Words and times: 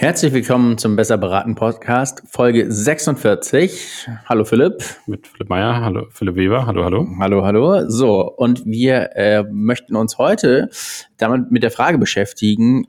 Herzlich 0.00 0.32
willkommen 0.32 0.78
zum 0.78 0.94
Besser 0.94 1.18
beraten 1.18 1.56
Podcast, 1.56 2.22
Folge 2.24 2.70
46. 2.70 4.06
Hallo 4.26 4.44
Philipp. 4.44 4.84
Mit 5.08 5.26
Philipp 5.26 5.48
Meyer, 5.48 5.80
hallo 5.80 6.06
Philipp 6.12 6.36
Weber, 6.36 6.66
hallo, 6.66 6.84
hallo. 6.84 7.08
Hallo, 7.18 7.44
hallo. 7.44 7.90
So, 7.90 8.20
und 8.20 8.64
wir 8.64 9.16
äh, 9.16 9.42
möchten 9.50 9.96
uns 9.96 10.16
heute 10.16 10.70
damit 11.16 11.50
mit 11.50 11.64
der 11.64 11.72
Frage 11.72 11.98
beschäftigen, 11.98 12.86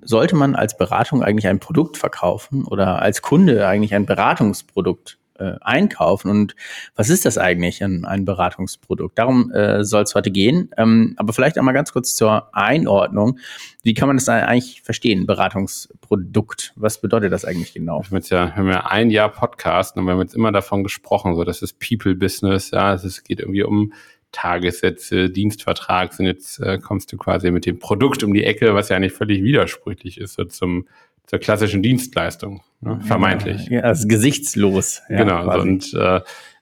sollte 0.00 0.36
man 0.36 0.54
als 0.54 0.78
Beratung 0.78 1.22
eigentlich 1.22 1.48
ein 1.48 1.60
Produkt 1.60 1.98
verkaufen 1.98 2.64
oder 2.64 3.02
als 3.02 3.20
Kunde 3.20 3.66
eigentlich 3.66 3.94
ein 3.94 4.06
Beratungsprodukt 4.06 5.18
äh, 5.38 5.54
einkaufen 5.60 6.30
und 6.30 6.54
was 6.94 7.10
ist 7.10 7.24
das 7.24 7.38
eigentlich, 7.38 7.82
ein, 7.82 8.04
ein 8.04 8.24
Beratungsprodukt? 8.24 9.18
Darum 9.18 9.50
äh, 9.52 9.84
soll 9.84 10.02
es 10.02 10.14
heute 10.14 10.30
gehen. 10.30 10.70
Ähm, 10.76 11.14
aber 11.16 11.32
vielleicht 11.32 11.58
einmal 11.58 11.74
ganz 11.74 11.92
kurz 11.92 12.14
zur 12.14 12.54
Einordnung. 12.54 13.38
Wie 13.82 13.94
kann 13.94 14.08
man 14.08 14.16
das 14.16 14.28
eigentlich 14.28 14.82
verstehen, 14.82 15.26
Beratungsprodukt? 15.26 16.72
Was 16.76 17.00
bedeutet 17.00 17.32
das 17.32 17.44
eigentlich 17.44 17.74
genau? 17.74 18.00
Wir 18.00 18.06
haben 18.06 18.16
jetzt 18.16 18.30
ja, 18.30 18.54
haben 18.54 18.68
ja 18.68 18.86
ein 18.86 19.10
Jahr 19.10 19.30
Podcast 19.30 19.96
und 19.96 20.04
wir 20.04 20.12
haben 20.12 20.20
jetzt 20.20 20.34
immer 20.34 20.52
davon 20.52 20.82
gesprochen, 20.82 21.34
so 21.34 21.44
das 21.44 21.62
ist 21.62 21.78
People-Business, 21.78 22.70
ja, 22.72 22.94
es 22.94 23.22
geht 23.24 23.40
irgendwie 23.40 23.62
um 23.62 23.92
Tagessätze, 24.32 25.30
Dienstvertrag 25.30 26.12
und 26.18 26.26
jetzt 26.26 26.60
äh, 26.60 26.78
kommst 26.78 27.12
du 27.12 27.16
quasi 27.16 27.50
mit 27.50 27.64
dem 27.64 27.78
Produkt 27.78 28.22
um 28.22 28.34
die 28.34 28.44
Ecke, 28.44 28.74
was 28.74 28.90
ja 28.90 28.96
eigentlich 28.96 29.14
völlig 29.14 29.42
widersprüchlich 29.42 30.18
ist 30.18 30.34
so 30.34 30.44
zum 30.44 30.86
zur 31.28 31.38
klassischen 31.38 31.82
Dienstleistung, 31.82 32.62
ne? 32.80 33.00
vermeintlich. 33.02 33.68
Ja, 33.68 33.82
also 33.82 34.08
gesichtslos. 34.08 35.02
Ja, 35.08 35.18
genau. 35.18 35.44
Quasi. 35.44 35.60
Und 35.60 35.94
äh, 35.94 36.20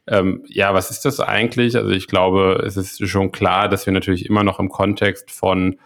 ähm, 0.09 0.45
ja, 0.49 0.75
was 0.75 0.91
ist 0.91 1.05
das 1.05 1.21
eigentlich? 1.21 1.77
Also 1.77 1.91
ich 1.91 2.09
glaube, 2.09 2.63
es 2.67 2.77
ist 2.77 3.09
schon 3.09 3.33
klar, 3.33 3.69
dass 3.69 3.87
wir 3.87 3.93
natürlich 3.93 4.27
immer 4.27 4.45
noch 4.45 4.61
im 4.61 4.69
Kontext 4.69 5.31
von 5.31 5.77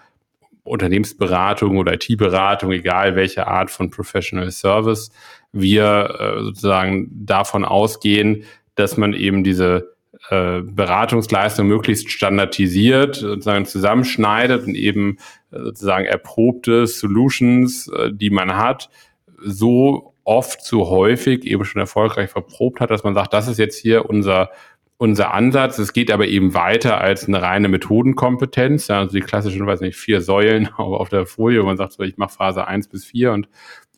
Unternehmensberatung 0.64 1.76
oder 1.78 1.94
IT-Beratung, 1.94 2.72
egal 2.72 3.16
welche 3.16 3.46
Art 3.46 3.70
von 3.70 3.90
Professional 3.90 4.50
Service, 4.50 5.10
wir 5.52 6.16
äh, 6.18 6.42
sozusagen 6.42 7.08
davon 7.26 7.64
ausgehen, 7.64 8.44
dass 8.76 8.96
man 8.96 9.12
eben 9.12 9.44
diese 9.44 9.94
äh, 10.30 10.62
Beratungsleistung 10.62 11.66
möglichst 11.66 12.10
standardisiert, 12.10 13.16
sozusagen 13.16 13.66
zusammenschneidet 13.66 14.64
und 14.64 14.76
eben 14.76 15.18
äh, 15.50 15.58
sozusagen 15.58 16.04
erprobte 16.04 16.86
Solutions, 16.86 17.88
äh, 17.88 18.12
die 18.12 18.30
man 18.30 18.56
hat, 18.56 18.90
so 19.42 20.14
oft, 20.22 20.64
so 20.64 20.88
häufig 20.88 21.44
eben 21.44 21.64
schon 21.64 21.80
erfolgreich 21.80 22.30
verprobt 22.30 22.80
hat, 22.80 22.90
dass 22.90 23.02
man 23.02 23.14
sagt, 23.14 23.32
das 23.32 23.48
ist 23.48 23.58
jetzt 23.58 23.76
hier 23.76 24.08
unser 24.08 24.50
unser 24.98 25.32
Ansatz. 25.32 25.78
Es 25.78 25.94
geht 25.94 26.10
aber 26.10 26.28
eben 26.28 26.52
weiter 26.52 27.00
als 27.00 27.26
eine 27.26 27.40
reine 27.40 27.68
Methodenkompetenz. 27.68 28.88
Ja, 28.88 28.98
also 28.98 29.14
die 29.14 29.22
klassischen, 29.22 29.66
weiß 29.66 29.80
nicht, 29.80 29.96
vier 29.96 30.20
Säulen 30.20 30.68
auf 30.76 31.08
der 31.08 31.24
Folie, 31.24 31.62
wo 31.62 31.66
man 31.66 31.78
sagt, 31.78 31.94
so, 31.94 32.02
ich 32.02 32.18
mache 32.18 32.34
Phase 32.34 32.68
eins 32.68 32.86
bis 32.86 33.06
vier 33.06 33.32
und 33.32 33.48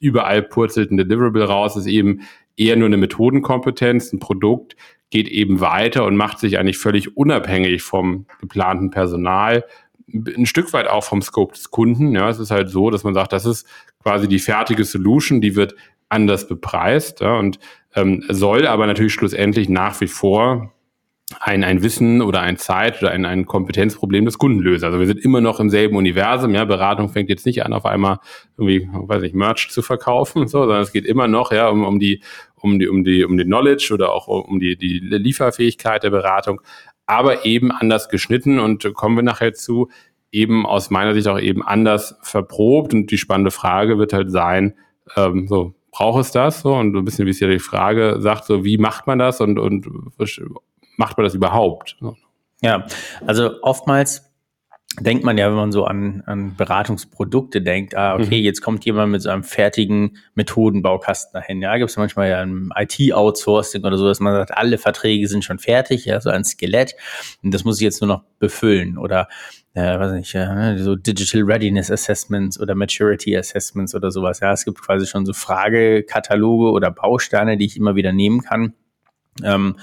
überall 0.00 0.42
purzelt 0.42 0.92
ein 0.92 0.96
Deliverable 0.96 1.44
raus, 1.44 1.76
ist 1.76 1.86
eben 1.86 2.22
eher 2.56 2.76
nur 2.76 2.86
eine 2.86 2.98
Methodenkompetenz, 2.98 4.12
ein 4.12 4.20
Produkt, 4.20 4.76
geht 5.12 5.28
eben 5.28 5.60
weiter 5.60 6.04
und 6.04 6.16
macht 6.16 6.40
sich 6.40 6.58
eigentlich 6.58 6.78
völlig 6.78 7.16
unabhängig 7.16 7.82
vom 7.82 8.26
geplanten 8.40 8.90
Personal, 8.90 9.64
ein 10.08 10.46
Stück 10.46 10.72
weit 10.72 10.88
auch 10.88 11.04
vom 11.04 11.22
Scope 11.22 11.54
des 11.54 11.70
Kunden. 11.70 12.14
Ja, 12.14 12.28
es 12.28 12.38
ist 12.38 12.50
halt 12.50 12.70
so, 12.70 12.90
dass 12.90 13.04
man 13.04 13.14
sagt, 13.14 13.32
das 13.32 13.46
ist 13.46 13.66
quasi 14.02 14.26
die 14.26 14.40
fertige 14.40 14.84
Solution, 14.84 15.40
die 15.40 15.54
wird 15.54 15.74
anders 16.08 16.48
bepreist 16.48 17.20
ja, 17.20 17.38
und 17.38 17.58
ähm, 17.94 18.24
soll 18.28 18.66
aber 18.66 18.86
natürlich 18.86 19.14
schlussendlich 19.14 19.68
nach 19.68 20.00
wie 20.00 20.08
vor 20.08 20.72
ein, 21.40 21.64
ein 21.64 21.82
Wissen 21.82 22.22
oder 22.22 22.40
ein 22.40 22.56
Zeit 22.56 23.02
oder 23.02 23.10
ein, 23.10 23.24
ein 23.24 23.46
Kompetenzproblem 23.46 24.24
des 24.24 24.38
Kunden 24.38 24.60
lösen. 24.60 24.84
Also 24.84 24.98
wir 24.98 25.06
sind 25.06 25.20
immer 25.20 25.40
noch 25.40 25.60
im 25.60 25.70
selben 25.70 25.96
Universum. 25.96 26.54
Ja, 26.54 26.64
Beratung 26.64 27.08
fängt 27.08 27.28
jetzt 27.28 27.46
nicht 27.46 27.64
an, 27.64 27.72
auf 27.72 27.84
einmal 27.84 28.18
irgendwie, 28.56 28.88
weiß 28.92 29.22
ich, 29.22 29.34
Merch 29.34 29.70
zu 29.70 29.82
verkaufen, 29.82 30.48
so, 30.48 30.60
sondern 30.60 30.82
es 30.82 30.92
geht 30.92 31.04
immer 31.04 31.28
noch 31.28 31.52
ja 31.52 31.68
um, 31.68 31.84
um 31.84 31.98
die 31.98 32.20
um 32.56 32.78
die 32.78 32.88
um 32.88 33.04
die 33.04 33.24
um 33.24 33.36
die 33.36 33.44
Knowledge 33.44 33.90
oder 33.92 34.12
auch 34.12 34.28
um 34.28 34.60
die 34.60 34.76
die 34.76 34.98
Lieferfähigkeit 34.98 36.02
der 36.02 36.10
Beratung, 36.10 36.60
aber 37.06 37.44
eben 37.44 37.70
anders 37.70 38.08
geschnitten 38.08 38.58
und 38.58 38.92
kommen 38.94 39.16
wir 39.16 39.22
nachher 39.22 39.54
zu 39.54 39.88
eben 40.30 40.64
aus 40.64 40.90
meiner 40.90 41.14
Sicht 41.14 41.28
auch 41.28 41.38
eben 41.38 41.62
anders 41.62 42.16
verprobt 42.22 42.94
und 42.94 43.10
die 43.10 43.18
spannende 43.18 43.50
Frage 43.50 43.98
wird 43.98 44.12
halt 44.12 44.30
sein, 44.30 44.74
ähm, 45.16 45.46
so 45.46 45.74
braucht 45.90 46.22
es 46.22 46.32
das 46.32 46.62
so 46.62 46.74
und 46.74 46.96
ein 46.96 47.04
bisschen 47.04 47.26
wie 47.26 47.30
es 47.30 47.40
ja 47.40 47.48
die 47.48 47.58
Frage 47.58 48.16
sagt, 48.18 48.46
so 48.46 48.64
wie 48.64 48.78
macht 48.78 49.06
man 49.06 49.18
das 49.18 49.40
und 49.40 49.58
und 49.58 49.86
macht 50.96 51.16
man 51.16 51.24
das 51.24 51.34
überhaupt? 51.34 51.96
Ja, 52.60 52.86
also 53.26 53.62
oftmals 53.62 54.32
denkt 55.00 55.24
man 55.24 55.38
ja, 55.38 55.48
wenn 55.48 55.56
man 55.56 55.72
so 55.72 55.84
an, 55.84 56.22
an 56.26 56.54
Beratungsprodukte 56.56 57.62
denkt, 57.62 57.96
ah, 57.96 58.14
okay, 58.14 58.38
mhm. 58.38 58.44
jetzt 58.44 58.60
kommt 58.60 58.84
jemand 58.84 59.10
mit 59.10 59.22
so 59.22 59.30
einem 59.30 59.42
fertigen 59.42 60.18
Methodenbaukasten 60.34 61.32
dahin. 61.32 61.62
Ja, 61.62 61.76
gibt 61.78 61.90
es 61.90 61.96
manchmal 61.96 62.28
ja 62.28 62.40
ein 62.40 62.70
IT-Outsourcing 62.76 63.84
oder 63.84 63.96
so, 63.96 64.06
dass 64.06 64.20
man 64.20 64.34
sagt, 64.34 64.54
alle 64.56 64.76
Verträge 64.76 65.26
sind 65.28 65.44
schon 65.44 65.58
fertig, 65.58 66.04
ja, 66.04 66.20
so 66.20 66.28
ein 66.28 66.44
Skelett. 66.44 66.94
Und 67.42 67.54
das 67.54 67.64
muss 67.64 67.78
ich 67.78 67.84
jetzt 67.84 68.02
nur 68.02 68.08
noch 68.08 68.22
befüllen 68.38 68.98
oder 68.98 69.28
äh, 69.74 69.98
weiß 69.98 70.12
nicht, 70.12 70.34
äh, 70.34 70.76
so 70.76 70.94
Digital 70.94 71.42
Readiness 71.42 71.90
Assessments 71.90 72.60
oder 72.60 72.74
Maturity 72.74 73.36
Assessments 73.36 73.94
oder 73.94 74.10
sowas. 74.10 74.40
Ja, 74.40 74.52
es 74.52 74.66
gibt 74.66 74.82
quasi 74.82 75.06
schon 75.06 75.24
so 75.24 75.32
Fragekataloge 75.32 76.70
oder 76.70 76.90
Bausteine, 76.90 77.56
die 77.56 77.64
ich 77.64 77.78
immer 77.78 77.94
wieder 77.94 78.12
nehmen 78.12 78.42
kann. 78.42 78.74
Ähm, 79.42 79.76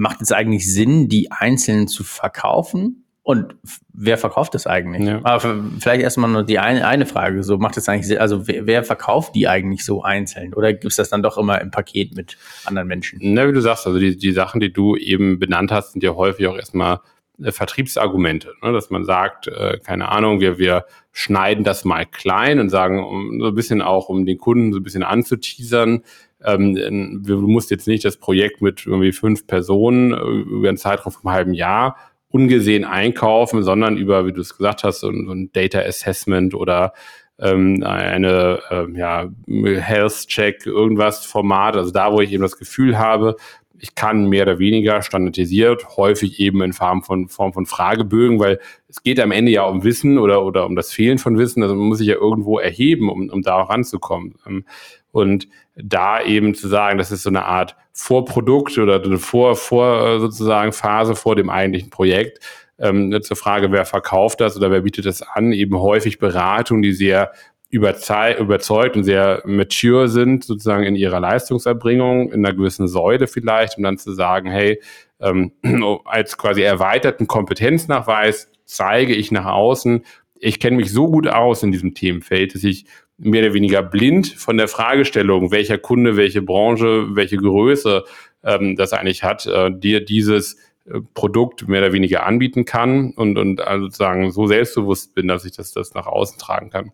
macht 0.00 0.22
es 0.22 0.32
eigentlich 0.32 0.72
Sinn, 0.72 1.08
die 1.08 1.30
einzeln 1.30 1.86
zu 1.86 2.04
verkaufen? 2.04 3.04
Und 3.22 3.54
wer 3.92 4.16
verkauft 4.16 4.54
das 4.54 4.66
eigentlich? 4.66 5.06
Ja. 5.06 5.20
Aber 5.22 5.62
vielleicht 5.78 6.00
erstmal 6.00 6.30
nur 6.30 6.42
die 6.42 6.58
eine, 6.58 6.86
eine 6.86 7.04
Frage, 7.04 7.44
so 7.44 7.58
macht 7.58 7.76
es 7.76 7.86
eigentlich 7.86 8.06
Sinn, 8.06 8.16
also 8.16 8.48
wer, 8.48 8.66
wer, 8.66 8.82
verkauft 8.82 9.34
die 9.34 9.46
eigentlich 9.46 9.84
so 9.84 10.02
einzeln? 10.02 10.54
Oder 10.54 10.72
gibt 10.72 10.86
es 10.86 10.96
das 10.96 11.10
dann 11.10 11.22
doch 11.22 11.36
immer 11.36 11.60
im 11.60 11.70
Paket 11.70 12.16
mit 12.16 12.38
anderen 12.64 12.88
Menschen? 12.88 13.18
Na, 13.22 13.46
wie 13.46 13.52
du 13.52 13.60
sagst, 13.60 13.86
also 13.86 13.98
die, 13.98 14.16
die 14.16 14.32
Sachen, 14.32 14.58
die 14.58 14.72
du 14.72 14.96
eben 14.96 15.38
benannt 15.38 15.70
hast, 15.70 15.92
sind 15.92 16.02
ja 16.02 16.14
häufig 16.14 16.46
auch 16.46 16.56
erstmal 16.56 17.00
äh, 17.42 17.52
Vertriebsargumente, 17.52 18.54
ne? 18.62 18.72
dass 18.72 18.88
man 18.88 19.04
sagt, 19.04 19.48
äh, 19.48 19.78
keine 19.84 20.08
Ahnung, 20.08 20.40
wir, 20.40 20.58
wir 20.58 20.86
schneiden 21.12 21.62
das 21.62 21.84
mal 21.84 22.06
klein 22.06 22.58
und 22.58 22.70
sagen, 22.70 23.04
um, 23.04 23.38
so 23.38 23.48
ein 23.48 23.54
bisschen 23.54 23.82
auch, 23.82 24.08
um 24.08 24.24
den 24.24 24.38
Kunden 24.38 24.72
so 24.72 24.78
ein 24.78 24.82
bisschen 24.82 25.02
anzuteasern, 25.02 26.04
ähm, 26.44 27.22
du 27.24 27.40
musst 27.46 27.70
jetzt 27.70 27.86
nicht 27.86 28.04
das 28.04 28.16
Projekt 28.16 28.62
mit 28.62 28.86
irgendwie 28.86 29.12
fünf 29.12 29.46
Personen 29.46 30.12
äh, 30.12 30.16
über 30.16 30.68
einen 30.68 30.78
Zeitraum 30.78 31.12
von 31.12 31.22
einem 31.26 31.34
halben 31.36 31.54
Jahr 31.54 31.96
ungesehen 32.28 32.84
einkaufen, 32.84 33.62
sondern 33.62 33.96
über, 33.96 34.26
wie 34.26 34.32
du 34.32 34.40
es 34.40 34.56
gesagt 34.56 34.84
hast, 34.84 35.00
so, 35.00 35.10
so 35.10 35.32
ein 35.32 35.50
Data 35.52 35.80
Assessment 35.80 36.54
oder 36.54 36.92
ähm, 37.40 37.82
eine 37.82 38.60
ähm, 38.70 38.94
ja, 38.94 39.28
Health 39.46 40.28
Check, 40.28 40.66
irgendwas 40.66 41.26
Format, 41.26 41.76
also 41.76 41.90
da, 41.90 42.12
wo 42.12 42.20
ich 42.20 42.32
eben 42.32 42.42
das 42.42 42.58
Gefühl 42.58 42.98
habe, 42.98 43.36
ich 43.82 43.94
kann 43.94 44.26
mehr 44.26 44.42
oder 44.42 44.58
weniger 44.58 45.00
standardisiert, 45.02 45.96
häufig 45.96 46.38
eben 46.38 46.62
in 46.62 46.72
Form 46.74 47.02
von, 47.02 47.28
Form 47.28 47.52
von 47.52 47.64
Fragebögen, 47.66 48.38
weil 48.38 48.60
es 48.88 49.02
geht 49.02 49.18
am 49.18 49.32
Ende 49.32 49.52
ja 49.52 49.62
um 49.64 49.84
Wissen 49.84 50.18
oder, 50.18 50.44
oder 50.44 50.66
um 50.66 50.76
das 50.76 50.92
Fehlen 50.92 51.18
von 51.18 51.38
Wissen. 51.38 51.62
Also 51.62 51.74
man 51.74 51.86
muss 51.86 51.98
sich 51.98 52.08
ja 52.08 52.14
irgendwo 52.14 52.58
erheben, 52.58 53.08
um, 53.08 53.30
um 53.30 53.42
da 53.42 53.56
auch 53.56 53.70
ranzukommen. 53.70 54.34
Ähm, 54.46 54.64
und 55.12 55.48
da 55.82 56.22
eben 56.22 56.54
zu 56.54 56.68
sagen, 56.68 56.98
das 56.98 57.10
ist 57.10 57.22
so 57.22 57.30
eine 57.30 57.44
Art 57.44 57.76
Vorprodukt 57.92 58.78
oder 58.78 59.02
eine 59.02 59.18
Vor, 59.18 59.56
Vor 59.56 60.20
sozusagen 60.20 60.72
Phase 60.72 61.14
vor 61.14 61.36
dem 61.36 61.50
eigentlichen 61.50 61.90
Projekt. 61.90 62.40
Ähm, 62.78 63.16
zur 63.22 63.36
Frage, 63.36 63.72
wer 63.72 63.84
verkauft 63.84 64.40
das 64.40 64.56
oder 64.56 64.70
wer 64.70 64.80
bietet 64.80 65.04
das 65.04 65.20
an, 65.20 65.52
eben 65.52 65.78
häufig 65.78 66.18
Beratung, 66.18 66.80
die 66.80 66.92
sehr 66.92 67.32
überzeugt 67.70 68.96
und 68.96 69.04
sehr 69.04 69.42
mature 69.44 70.08
sind, 70.08 70.44
sozusagen 70.44 70.84
in 70.84 70.96
ihrer 70.96 71.20
Leistungserbringung, 71.20 72.32
in 72.32 72.44
einer 72.44 72.54
gewissen 72.54 72.88
Säule 72.88 73.28
vielleicht, 73.28 73.76
um 73.76 73.84
dann 73.84 73.96
zu 73.96 74.12
sagen, 74.12 74.50
hey, 74.50 74.80
ähm, 75.20 75.52
als 76.04 76.36
quasi 76.36 76.62
erweiterten 76.62 77.26
Kompetenznachweis 77.26 78.48
zeige 78.64 79.14
ich 79.14 79.30
nach 79.30 79.46
außen, 79.46 80.04
ich 80.40 80.58
kenne 80.58 80.76
mich 80.76 80.90
so 80.90 81.08
gut 81.08 81.28
aus 81.28 81.62
in 81.62 81.70
diesem 81.70 81.94
Themenfeld, 81.94 82.54
dass 82.54 82.64
ich 82.64 82.86
mehr 83.20 83.42
oder 83.44 83.54
weniger 83.54 83.82
blind 83.82 84.28
von 84.28 84.56
der 84.56 84.68
Fragestellung, 84.68 85.52
welcher 85.52 85.78
Kunde, 85.78 86.16
welche 86.16 86.42
Branche, 86.42 87.14
welche 87.14 87.36
Größe 87.36 88.04
ähm, 88.42 88.76
das 88.76 88.92
eigentlich 88.92 89.22
hat, 89.22 89.46
äh, 89.46 89.70
dir 89.70 90.04
dieses 90.04 90.56
äh, 90.86 91.00
Produkt 91.14 91.68
mehr 91.68 91.82
oder 91.82 91.92
weniger 91.92 92.26
anbieten 92.26 92.64
kann 92.64 93.12
und, 93.12 93.36
und 93.38 93.60
also 93.60 93.86
sozusagen 93.86 94.30
so 94.32 94.46
selbstbewusst 94.46 95.14
bin, 95.14 95.28
dass 95.28 95.44
ich 95.44 95.52
das, 95.52 95.72
das 95.72 95.94
nach 95.94 96.06
außen 96.06 96.38
tragen 96.38 96.70
kann. 96.70 96.92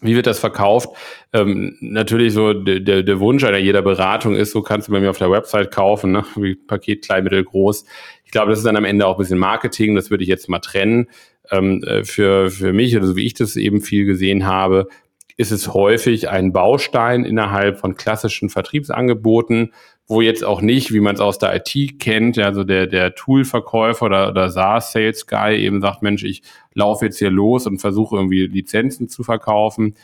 Wie 0.00 0.16
wird 0.16 0.26
das 0.26 0.40
verkauft? 0.40 0.88
Ähm, 1.32 1.76
natürlich 1.80 2.32
so 2.32 2.52
der, 2.52 3.04
der, 3.04 3.20
Wunsch 3.20 3.44
einer 3.44 3.58
jeder 3.58 3.82
Beratung 3.82 4.34
ist, 4.34 4.50
so 4.50 4.60
kannst 4.60 4.88
du 4.88 4.92
bei 4.92 4.98
mir 4.98 5.10
auf 5.10 5.18
der 5.18 5.30
Website 5.30 5.70
kaufen, 5.70 6.10
ne? 6.10 6.24
wie 6.34 6.56
Paket 6.56 7.04
klein, 7.04 7.22
mittel, 7.22 7.44
groß. 7.44 7.84
Ich 8.24 8.32
glaube, 8.32 8.50
das 8.50 8.58
ist 8.58 8.64
dann 8.64 8.76
am 8.76 8.84
Ende 8.84 9.06
auch 9.06 9.14
ein 9.14 9.18
bisschen 9.18 9.38
Marketing, 9.38 9.94
das 9.94 10.10
würde 10.10 10.24
ich 10.24 10.28
jetzt 10.28 10.48
mal 10.48 10.58
trennen. 10.58 11.08
Ähm, 11.52 11.84
äh, 11.84 12.02
für, 12.02 12.50
für 12.50 12.72
mich 12.72 12.96
oder 12.96 13.06
so 13.06 13.14
wie 13.14 13.24
ich 13.24 13.34
das 13.34 13.54
eben 13.54 13.80
viel 13.80 14.04
gesehen 14.04 14.44
habe, 14.44 14.88
ist 15.36 15.52
es 15.52 15.72
häufig 15.72 16.28
ein 16.28 16.52
Baustein 16.52 17.24
innerhalb 17.24 17.78
von 17.78 17.94
klassischen 17.94 18.48
Vertriebsangeboten, 18.48 19.72
wo 20.06 20.20
jetzt 20.20 20.44
auch 20.44 20.60
nicht, 20.60 20.92
wie 20.92 21.00
man 21.00 21.14
es 21.14 21.20
aus 21.20 21.38
der 21.38 21.54
IT 21.56 21.98
kennt, 21.98 22.38
also 22.38 22.64
der, 22.64 22.86
der 22.86 23.14
Tool-Verkäufer 23.14 24.06
oder, 24.06 24.28
oder 24.28 24.50
SaaS-Sales-Guy 24.50 25.56
eben 25.58 25.80
sagt, 25.80 26.02
Mensch, 26.02 26.24
ich 26.24 26.42
laufe 26.74 27.06
jetzt 27.06 27.18
hier 27.18 27.30
los 27.30 27.66
und 27.66 27.78
versuche 27.78 28.16
irgendwie 28.16 28.46
Lizenzen 28.46 29.08
zu 29.08 29.22
verkaufen, 29.22 29.94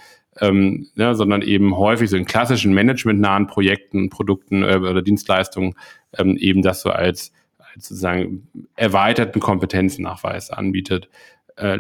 ähm, 0.41 0.89
ja, 0.95 1.15
sondern 1.15 1.43
eben 1.43 1.77
häufig 1.77 2.11
so 2.11 2.17
in 2.17 2.25
klassischen 2.25 2.73
managementnahen 2.73 3.47
Projekten, 3.47 4.09
Produkten 4.09 4.63
äh, 4.63 4.77
oder 4.77 5.03
Dienstleistungen 5.03 5.75
ähm, 6.17 6.37
eben 6.37 6.63
das 6.63 6.83
so 6.83 6.91
als, 6.91 7.33
als 7.59 7.89
sozusagen 7.89 8.49
erweiterten 8.77 9.41
Kompetenznachweis 9.41 10.51
anbietet. 10.51 11.09
Äh, 11.59 11.77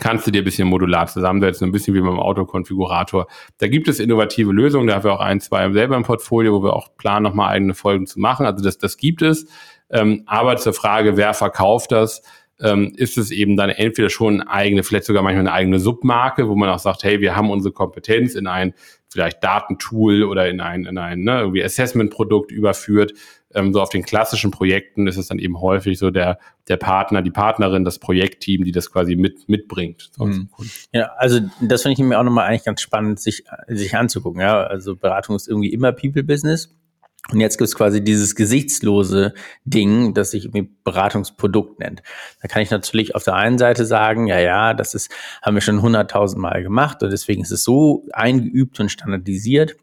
kannst 0.00 0.26
du 0.26 0.30
dir 0.30 0.42
ein 0.42 0.44
bisschen 0.44 0.68
modular 0.68 1.06
zusammensetzen, 1.06 1.68
ein 1.68 1.72
bisschen 1.72 1.94
wie 1.94 2.00
beim 2.00 2.18
Autokonfigurator. 2.18 3.26
Da 3.58 3.68
gibt 3.68 3.88
es 3.88 4.00
innovative 4.00 4.52
Lösungen, 4.52 4.86
da 4.86 4.94
haben 4.94 5.04
wir 5.04 5.12
auch 5.12 5.20
ein, 5.20 5.40
zwei 5.40 5.70
selber 5.72 5.96
im 5.96 6.02
Portfolio, 6.02 6.54
wo 6.54 6.62
wir 6.62 6.74
auch 6.74 6.96
planen, 6.96 7.24
nochmal 7.24 7.54
eigene 7.54 7.74
Folgen 7.74 8.06
zu 8.06 8.20
machen. 8.20 8.46
Also 8.46 8.62
das, 8.62 8.78
das 8.78 8.96
gibt 8.96 9.22
es. 9.22 9.46
Ähm, 9.90 10.22
aber 10.26 10.56
zur 10.56 10.72
Frage, 10.72 11.16
wer 11.16 11.34
verkauft 11.34 11.92
das, 11.92 12.22
ähm, 12.60 12.92
ist 12.96 13.18
es 13.18 13.30
eben 13.30 13.56
dann 13.56 13.70
entweder 13.70 14.10
schon 14.10 14.40
eine 14.40 14.50
eigene, 14.50 14.82
vielleicht 14.82 15.04
sogar 15.04 15.22
manchmal 15.22 15.46
eine 15.46 15.52
eigene 15.52 15.78
Submarke, 15.78 16.48
wo 16.48 16.56
man 16.56 16.68
auch 16.68 16.78
sagt, 16.78 17.04
hey, 17.04 17.20
wir 17.20 17.36
haben 17.36 17.50
unsere 17.50 17.72
Kompetenz 17.72 18.34
in 18.34 18.46
ein 18.46 18.74
vielleicht 19.08 19.42
Datentool 19.42 20.24
oder 20.24 20.48
in 20.48 20.60
ein, 20.60 20.84
in 20.84 20.98
ein 20.98 21.20
ne, 21.20 21.40
irgendwie 21.40 21.64
Assessment-Produkt 21.64 22.50
überführt. 22.50 23.12
Ähm, 23.54 23.72
so 23.72 23.80
auf 23.80 23.88
den 23.88 24.02
klassischen 24.02 24.50
Projekten 24.50 25.06
ist 25.06 25.16
es 25.16 25.28
dann 25.28 25.38
eben 25.38 25.60
häufig 25.60 25.98
so 25.98 26.10
der, 26.10 26.38
der 26.68 26.76
Partner, 26.76 27.22
die 27.22 27.30
Partnerin, 27.30 27.84
das 27.84 27.98
Projektteam, 27.98 28.64
die 28.64 28.72
das 28.72 28.92
quasi 28.92 29.16
mit, 29.16 29.48
mitbringt. 29.48 30.10
Mhm. 30.18 30.50
Ja, 30.92 31.12
also 31.16 31.40
das 31.60 31.82
finde 31.82 31.94
ich 31.94 31.98
mir 32.06 32.18
auch 32.18 32.24
nochmal 32.24 32.46
eigentlich 32.46 32.64
ganz 32.64 32.82
spannend, 32.82 33.20
sich, 33.20 33.44
sich 33.68 33.96
anzugucken. 33.96 34.40
Ja, 34.40 34.64
also 34.64 34.96
Beratung 34.96 35.34
ist 35.36 35.48
irgendwie 35.48 35.72
immer 35.72 35.92
People-Business. 35.92 36.74
Und 37.30 37.40
jetzt 37.40 37.58
gibt 37.58 37.68
es 37.68 37.74
quasi 37.74 38.02
dieses 38.02 38.34
gesichtslose 38.34 39.34
Ding, 39.64 40.14
das 40.14 40.30
sich 40.30 40.46
irgendwie 40.46 40.70
Beratungsprodukt 40.84 41.78
nennt. 41.78 42.02
Da 42.40 42.48
kann 42.48 42.62
ich 42.62 42.70
natürlich 42.70 43.14
auf 43.14 43.24
der 43.24 43.34
einen 43.34 43.58
Seite 43.58 43.84
sagen, 43.84 44.28
ja, 44.28 44.38
ja, 44.38 44.72
das 44.72 44.94
ist, 44.94 45.10
haben 45.42 45.54
wir 45.54 45.60
schon 45.60 45.82
hunderttausend 45.82 46.40
Mal 46.40 46.62
gemacht 46.62 47.02
und 47.02 47.10
deswegen 47.10 47.42
ist 47.42 47.50
es 47.50 47.64
so 47.64 48.06
eingeübt 48.12 48.80
und 48.80 48.90
standardisiert, 48.90 49.76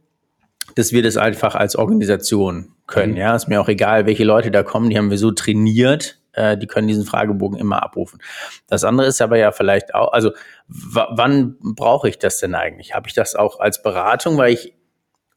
dass 0.73 0.91
wir 0.91 1.03
das 1.03 1.17
einfach 1.17 1.53
als 1.53 1.75
Organisation 1.75 2.74
können. 2.87 3.13
Mhm. 3.13 3.17
Ja, 3.17 3.35
ist 3.35 3.47
mir 3.47 3.61
auch 3.61 3.69
egal, 3.69 4.05
welche 4.05 4.23
Leute 4.23 4.51
da 4.51 4.63
kommen, 4.63 4.89
die 4.89 4.97
haben 4.97 5.09
wir 5.09 5.17
so 5.17 5.31
trainiert, 5.31 6.19
äh, 6.33 6.57
die 6.57 6.67
können 6.67 6.87
diesen 6.87 7.05
Fragebogen 7.05 7.57
immer 7.57 7.83
abrufen. 7.83 8.19
Das 8.67 8.83
andere 8.83 9.07
ist 9.07 9.21
aber 9.21 9.37
ja 9.37 9.51
vielleicht 9.51 9.95
auch, 9.95 10.11
also 10.11 10.31
wann 10.67 11.57
brauche 11.59 12.09
ich 12.09 12.19
das 12.19 12.39
denn 12.39 12.55
eigentlich? 12.55 12.93
Habe 12.93 13.07
ich 13.07 13.13
das 13.13 13.35
auch 13.35 13.59
als 13.59 13.81
Beratung, 13.81 14.37
weil 14.37 14.53
ich 14.53 14.73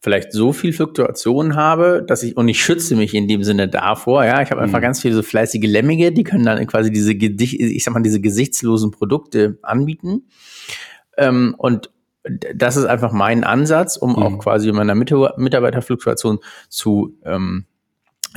vielleicht 0.01 0.33
so 0.33 0.53
viel 0.53 0.73
Fluktuation 0.73 1.57
habe, 1.57 2.05
dass 2.07 2.23
ich, 2.23 2.37
und 2.37 2.49
ich 2.49 2.63
schütze 2.63 2.95
mich 2.95 3.15
in 3.15 3.27
dem 3.27 3.43
Sinne 3.43 3.69
davor, 3.69 4.25
ja, 4.25 4.41
ich 4.43 4.51
habe 4.51 4.61
einfach 4.61 4.79
mhm. 4.79 4.83
ganz 4.83 5.03
viele 5.03 5.15
so 5.15 5.23
fleißige 5.23 5.65
Lemmige, 5.65 6.13
die 6.13 6.23
können 6.23 6.45
dann 6.45 6.65
quasi 6.67 6.93
diese, 6.93 7.13
ich 7.13 7.83
sag 7.83 7.95
mal, 7.95 8.03
diese 8.03 8.21
gesichtslosen 8.21 8.93
Produkte 8.93 9.59
anbieten. 9.63 10.29
Ähm, 11.17 11.55
und 11.59 11.91
das 12.55 12.77
ist 12.77 12.85
einfach 12.85 13.13
mein 13.13 13.45
Ansatz, 13.45 13.97
um 13.97 14.13
mhm. 14.13 14.23
auch 14.23 14.39
quasi 14.39 14.71
meiner 14.73 14.95
Mitarbeiterfluktuation 14.95 16.41
zu 16.69 17.17
ähm, 17.25 17.67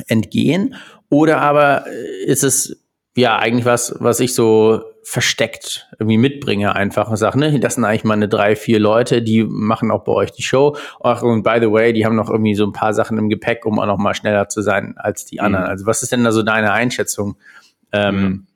entgehen. 0.06 0.74
Oder 1.08 1.40
aber 1.40 1.86
ist 2.26 2.44
es 2.44 2.82
ja 3.14 3.38
eigentlich 3.38 3.66
was, 3.66 3.94
was 3.98 4.20
ich 4.20 4.34
so 4.34 4.82
versteckt 5.04 5.88
irgendwie 5.98 6.16
mitbringe 6.16 6.76
einfach 6.76 7.10
und 7.10 7.16
sage, 7.16 7.38
ne, 7.38 7.58
das 7.58 7.74
sind 7.74 7.84
eigentlich 7.84 8.04
meine 8.04 8.28
drei, 8.28 8.54
vier 8.54 8.78
Leute, 8.78 9.20
die 9.20 9.42
machen 9.42 9.90
auch 9.90 10.04
bei 10.04 10.12
euch 10.12 10.30
die 10.30 10.42
Show. 10.42 10.76
Ach, 11.02 11.22
und 11.22 11.42
by 11.42 11.58
the 11.60 11.70
way, 11.70 11.92
die 11.92 12.06
haben 12.06 12.14
noch 12.14 12.30
irgendwie 12.30 12.54
so 12.54 12.64
ein 12.64 12.72
paar 12.72 12.94
Sachen 12.94 13.18
im 13.18 13.28
Gepäck, 13.28 13.66
um 13.66 13.80
auch 13.80 13.86
noch 13.86 13.98
mal 13.98 14.14
schneller 14.14 14.48
zu 14.48 14.62
sein 14.62 14.94
als 14.96 15.24
die 15.24 15.40
anderen. 15.40 15.64
Mhm. 15.64 15.70
Also 15.70 15.86
was 15.86 16.02
ist 16.02 16.12
denn 16.12 16.22
da 16.22 16.30
so 16.30 16.42
deine 16.42 16.72
Einschätzung? 16.72 17.36
Ähm, 17.90 18.46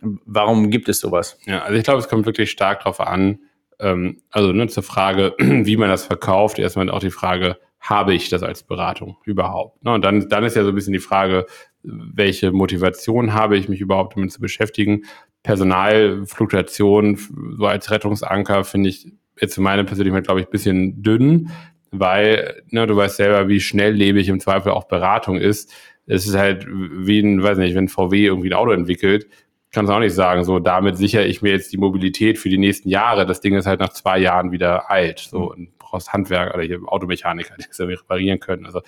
mhm. 0.00 0.20
Warum 0.26 0.70
gibt 0.70 0.88
es 0.90 1.00
sowas? 1.00 1.38
Ja, 1.46 1.62
also 1.62 1.78
ich 1.78 1.84
glaube, 1.84 2.00
es 2.00 2.08
kommt 2.08 2.26
wirklich 2.26 2.50
stark 2.50 2.80
darauf 2.80 3.00
an, 3.00 3.38
ähm, 3.78 4.22
also 4.30 4.52
ne, 4.52 4.66
zur 4.68 4.82
Frage, 4.82 5.34
wie 5.38 5.76
man 5.76 5.88
das 5.88 6.04
verkauft, 6.04 6.58
erstmal 6.58 6.90
auch 6.90 7.00
die 7.00 7.10
Frage, 7.10 7.58
habe 7.80 8.14
ich 8.14 8.28
das 8.28 8.42
als 8.42 8.62
Beratung 8.62 9.16
überhaupt? 9.24 9.84
Ne, 9.84 9.92
und 9.92 10.04
dann, 10.04 10.28
dann 10.28 10.44
ist 10.44 10.56
ja 10.56 10.62
so 10.64 10.70
ein 10.70 10.74
bisschen 10.74 10.92
die 10.92 10.98
Frage, 10.98 11.46
welche 11.82 12.52
Motivation 12.52 13.32
habe 13.32 13.56
ich, 13.56 13.68
mich 13.68 13.80
überhaupt 13.80 14.16
damit 14.16 14.32
zu 14.32 14.40
beschäftigen. 14.40 15.04
Personalfluktuation 15.42 17.18
so 17.56 17.66
als 17.66 17.90
Rettungsanker 17.90 18.64
finde 18.64 18.88
ich 18.88 19.06
jetzt 19.40 19.54
für 19.54 19.60
meine 19.60 19.84
Persönlichkeit, 19.84 20.24
glaube 20.24 20.40
ich, 20.40 20.46
ein 20.46 20.50
bisschen 20.50 21.02
dünn, 21.02 21.50
weil 21.92 22.62
ne, 22.70 22.86
du 22.86 22.96
weißt 22.96 23.16
selber, 23.16 23.48
wie 23.48 23.60
schnelllebig 23.60 24.28
im 24.28 24.40
Zweifel 24.40 24.72
auch 24.72 24.84
Beratung 24.84 25.36
ist. 25.36 25.72
Es 26.06 26.26
ist 26.26 26.36
halt 26.36 26.66
wie 26.68 27.20
ein, 27.20 27.42
weiß 27.42 27.58
nicht, 27.58 27.74
wenn 27.74 27.88
VW 27.88 28.26
irgendwie 28.26 28.50
ein 28.50 28.54
Auto 28.54 28.72
entwickelt, 28.72 29.28
kannst 29.76 29.90
du 29.90 29.94
auch 29.94 30.00
nicht 30.00 30.14
sagen, 30.14 30.42
so 30.42 30.58
damit 30.58 30.96
sichere 30.96 31.26
ich 31.26 31.42
mir 31.42 31.52
jetzt 31.52 31.70
die 31.70 31.76
Mobilität 31.76 32.38
für 32.38 32.48
die 32.48 32.56
nächsten 32.56 32.88
Jahre. 32.88 33.26
Das 33.26 33.42
Ding 33.42 33.54
ist 33.54 33.66
halt 33.66 33.78
nach 33.78 33.90
zwei 33.90 34.18
Jahren 34.18 34.50
wieder 34.50 34.90
alt. 34.90 35.18
So 35.18 35.38
mhm. 35.38 35.48
und 35.48 35.78
brauchst 35.78 36.14
Handwerker 36.14 36.54
oder 36.54 36.64
hier 36.64 36.80
Automechaniker, 36.86 37.54
die 37.58 37.66
das 37.68 37.78
reparieren 37.78 38.40
können. 38.40 38.64
Also 38.64 38.80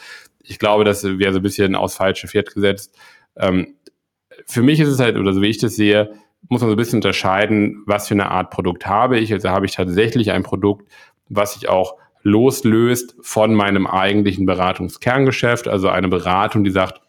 ich 0.42 0.58
glaube, 0.58 0.84
das 0.84 1.04
wäre 1.04 1.34
so 1.34 1.40
ein 1.40 1.42
bisschen 1.42 1.74
aus 1.74 1.96
falsche 1.96 2.26
Pferd 2.26 2.54
gesetzt. 2.54 2.98
Ähm, 3.36 3.74
für 4.46 4.62
mich 4.62 4.80
ist 4.80 4.88
es 4.88 4.98
halt, 4.98 5.18
oder 5.18 5.34
so 5.34 5.42
wie 5.42 5.48
ich 5.48 5.58
das 5.58 5.76
sehe, 5.76 6.10
muss 6.48 6.62
man 6.62 6.70
so 6.70 6.74
ein 6.74 6.78
bisschen 6.78 6.98
unterscheiden, 6.98 7.82
was 7.84 8.08
für 8.08 8.14
eine 8.14 8.30
Art 8.30 8.48
Produkt 8.48 8.86
habe 8.86 9.18
ich. 9.18 9.30
Also 9.30 9.50
habe 9.50 9.66
ich 9.66 9.72
tatsächlich 9.72 10.32
ein 10.32 10.42
Produkt, 10.42 10.90
was 11.28 11.52
sich 11.52 11.68
auch 11.68 11.96
loslöst 12.22 13.14
von 13.20 13.54
meinem 13.54 13.86
eigentlichen 13.86 14.46
Beratungskerngeschäft, 14.46 15.68
also 15.68 15.90
eine 15.90 16.08
Beratung, 16.08 16.64
die 16.64 16.70
sagt, 16.70 17.02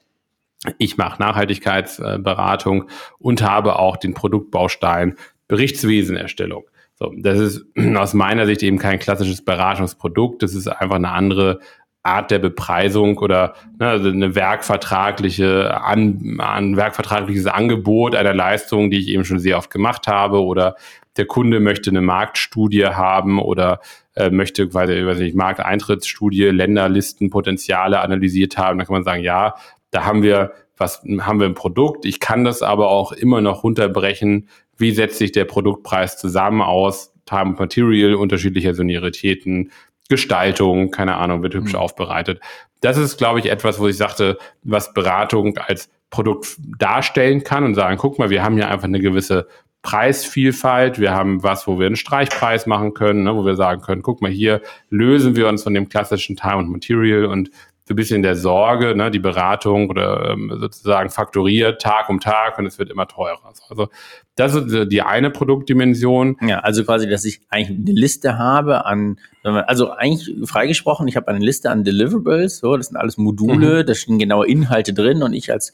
ich 0.77 0.97
mache 0.97 1.21
Nachhaltigkeitsberatung 1.21 2.89
und 3.17 3.41
habe 3.41 3.79
auch 3.79 3.97
den 3.97 4.13
Produktbaustein 4.13 5.15
Berichtswesenerstellung. 5.47 6.65
So, 6.95 7.13
das 7.17 7.39
ist 7.39 7.65
aus 7.95 8.13
meiner 8.13 8.45
Sicht 8.45 8.63
eben 8.63 8.77
kein 8.77 8.99
klassisches 8.99 9.43
Beratungsprodukt. 9.43 10.43
Das 10.43 10.53
ist 10.53 10.67
einfach 10.67 10.97
eine 10.97 11.11
andere 11.11 11.59
Art 12.03 12.31
der 12.31 12.39
Bepreisung 12.39 13.17
oder 13.17 13.55
ne, 13.77 13.89
also 13.89 14.09
eine 14.09 14.33
werkvertragliche 14.35 15.81
an, 15.81 16.39
ein 16.39 16.77
werkvertragliches 16.77 17.45
Angebot 17.45 18.15
einer 18.15 18.33
Leistung, 18.33 18.89
die 18.89 18.99
ich 18.99 19.09
eben 19.09 19.25
schon 19.25 19.39
sehr 19.39 19.57
oft 19.57 19.69
gemacht 19.69 20.07
habe 20.07 20.43
oder 20.43 20.75
der 21.17 21.25
Kunde 21.25 21.59
möchte 21.59 21.89
eine 21.89 22.01
Marktstudie 22.01 22.85
haben 22.85 23.39
oder 23.39 23.81
äh, 24.15 24.29
möchte 24.29 24.69
quasi, 24.69 25.05
weiß 25.05 25.19
nicht, 25.19 25.35
Markteintrittsstudie, 25.35 26.45
Länderlisten, 26.45 27.29
Potenziale 27.29 27.99
analysiert 27.99 28.57
haben, 28.57 28.77
dann 28.77 28.87
kann 28.87 28.95
man 28.95 29.03
sagen, 29.03 29.23
ja, 29.23 29.55
da 29.91 30.05
haben 30.05 30.23
wir 30.23 30.53
was, 30.77 31.03
haben 31.19 31.39
wir 31.39 31.47
ein 31.47 31.55
Produkt. 31.55 32.05
Ich 32.05 32.19
kann 32.19 32.43
das 32.43 32.61
aber 32.61 32.89
auch 32.89 33.11
immer 33.11 33.41
noch 33.41 33.63
runterbrechen. 33.63 34.47
Wie 34.77 34.91
setzt 34.91 35.17
sich 35.17 35.31
der 35.31 35.45
Produktpreis 35.45 36.17
zusammen 36.17 36.61
aus? 36.61 37.13
Time 37.25 37.55
Material, 37.59 38.15
unterschiedliche 38.15 38.73
Sonoritäten, 38.73 39.71
Gestaltung, 40.09 40.89
keine 40.89 41.17
Ahnung, 41.17 41.43
wird 41.43 41.53
hübsch 41.53 41.73
mhm. 41.73 41.79
aufbereitet. 41.79 42.39
Das 42.81 42.97
ist, 42.97 43.17
glaube 43.17 43.39
ich, 43.39 43.51
etwas, 43.51 43.79
wo 43.79 43.87
ich 43.87 43.97
sagte, 43.97 44.37
was 44.63 44.93
Beratung 44.93 45.57
als 45.57 45.89
Produkt 46.09 46.55
darstellen 46.79 47.43
kann 47.43 47.63
und 47.63 47.75
sagen, 47.75 47.97
guck 47.97 48.17
mal, 48.17 48.31
wir 48.31 48.43
haben 48.43 48.55
hier 48.55 48.69
einfach 48.69 48.85
eine 48.85 48.99
gewisse 48.99 49.47
Preisvielfalt. 49.81 50.99
Wir 50.99 51.11
haben 51.11 51.43
was, 51.43 51.67
wo 51.67 51.79
wir 51.79 51.85
einen 51.85 51.95
Streichpreis 51.95 52.65
machen 52.65 52.93
können, 52.93 53.23
ne, 53.23 53.35
wo 53.35 53.45
wir 53.45 53.55
sagen 53.55 53.81
können, 53.81 54.01
guck 54.01 54.21
mal, 54.21 54.31
hier 54.31 54.61
lösen 54.89 55.35
wir 55.35 55.47
uns 55.47 55.63
von 55.63 55.73
dem 55.73 55.87
klassischen 55.87 56.35
Time 56.35 56.57
und 56.57 56.69
Material 56.69 57.25
und 57.25 57.51
so 57.89 57.93
ein 57.93 57.95
bisschen 57.95 58.21
der 58.21 58.35
Sorge, 58.35 58.95
ne, 58.95 59.09
die 59.09 59.17
Beratung 59.17 59.89
oder 59.89 60.29
ähm, 60.29 60.55
sozusagen 60.59 61.09
faktoriert 61.09 61.81
Tag 61.81 62.07
um 62.07 62.19
Tag 62.19 62.59
und 62.59 62.67
es 62.67 62.77
wird 62.77 62.91
immer 62.91 63.07
teurer. 63.07 63.51
Also 63.67 63.89
das 64.35 64.53
ist 64.53 64.91
die 64.91 65.01
eine 65.01 65.31
Produktdimension. 65.31 66.37
Ja, 66.41 66.59
also 66.59 66.83
quasi, 66.83 67.09
dass 67.09 67.25
ich 67.25 67.41
eigentlich 67.49 67.79
eine 67.79 67.99
Liste 67.99 68.37
habe 68.37 68.85
an, 68.85 69.17
also 69.43 69.89
eigentlich 69.89 70.47
freigesprochen, 70.47 71.07
ich 71.07 71.15
habe 71.15 71.29
eine 71.29 71.39
Liste 71.43 71.71
an 71.71 71.83
Deliverables, 71.83 72.59
so, 72.59 72.77
das 72.77 72.89
sind 72.89 72.97
alles 72.97 73.17
Module, 73.17 73.81
mhm. 73.81 73.87
da 73.87 73.95
stehen 73.95 74.19
genaue 74.19 74.47
Inhalte 74.47 74.93
drin 74.93 75.23
und 75.23 75.33
ich 75.33 75.51
als 75.51 75.73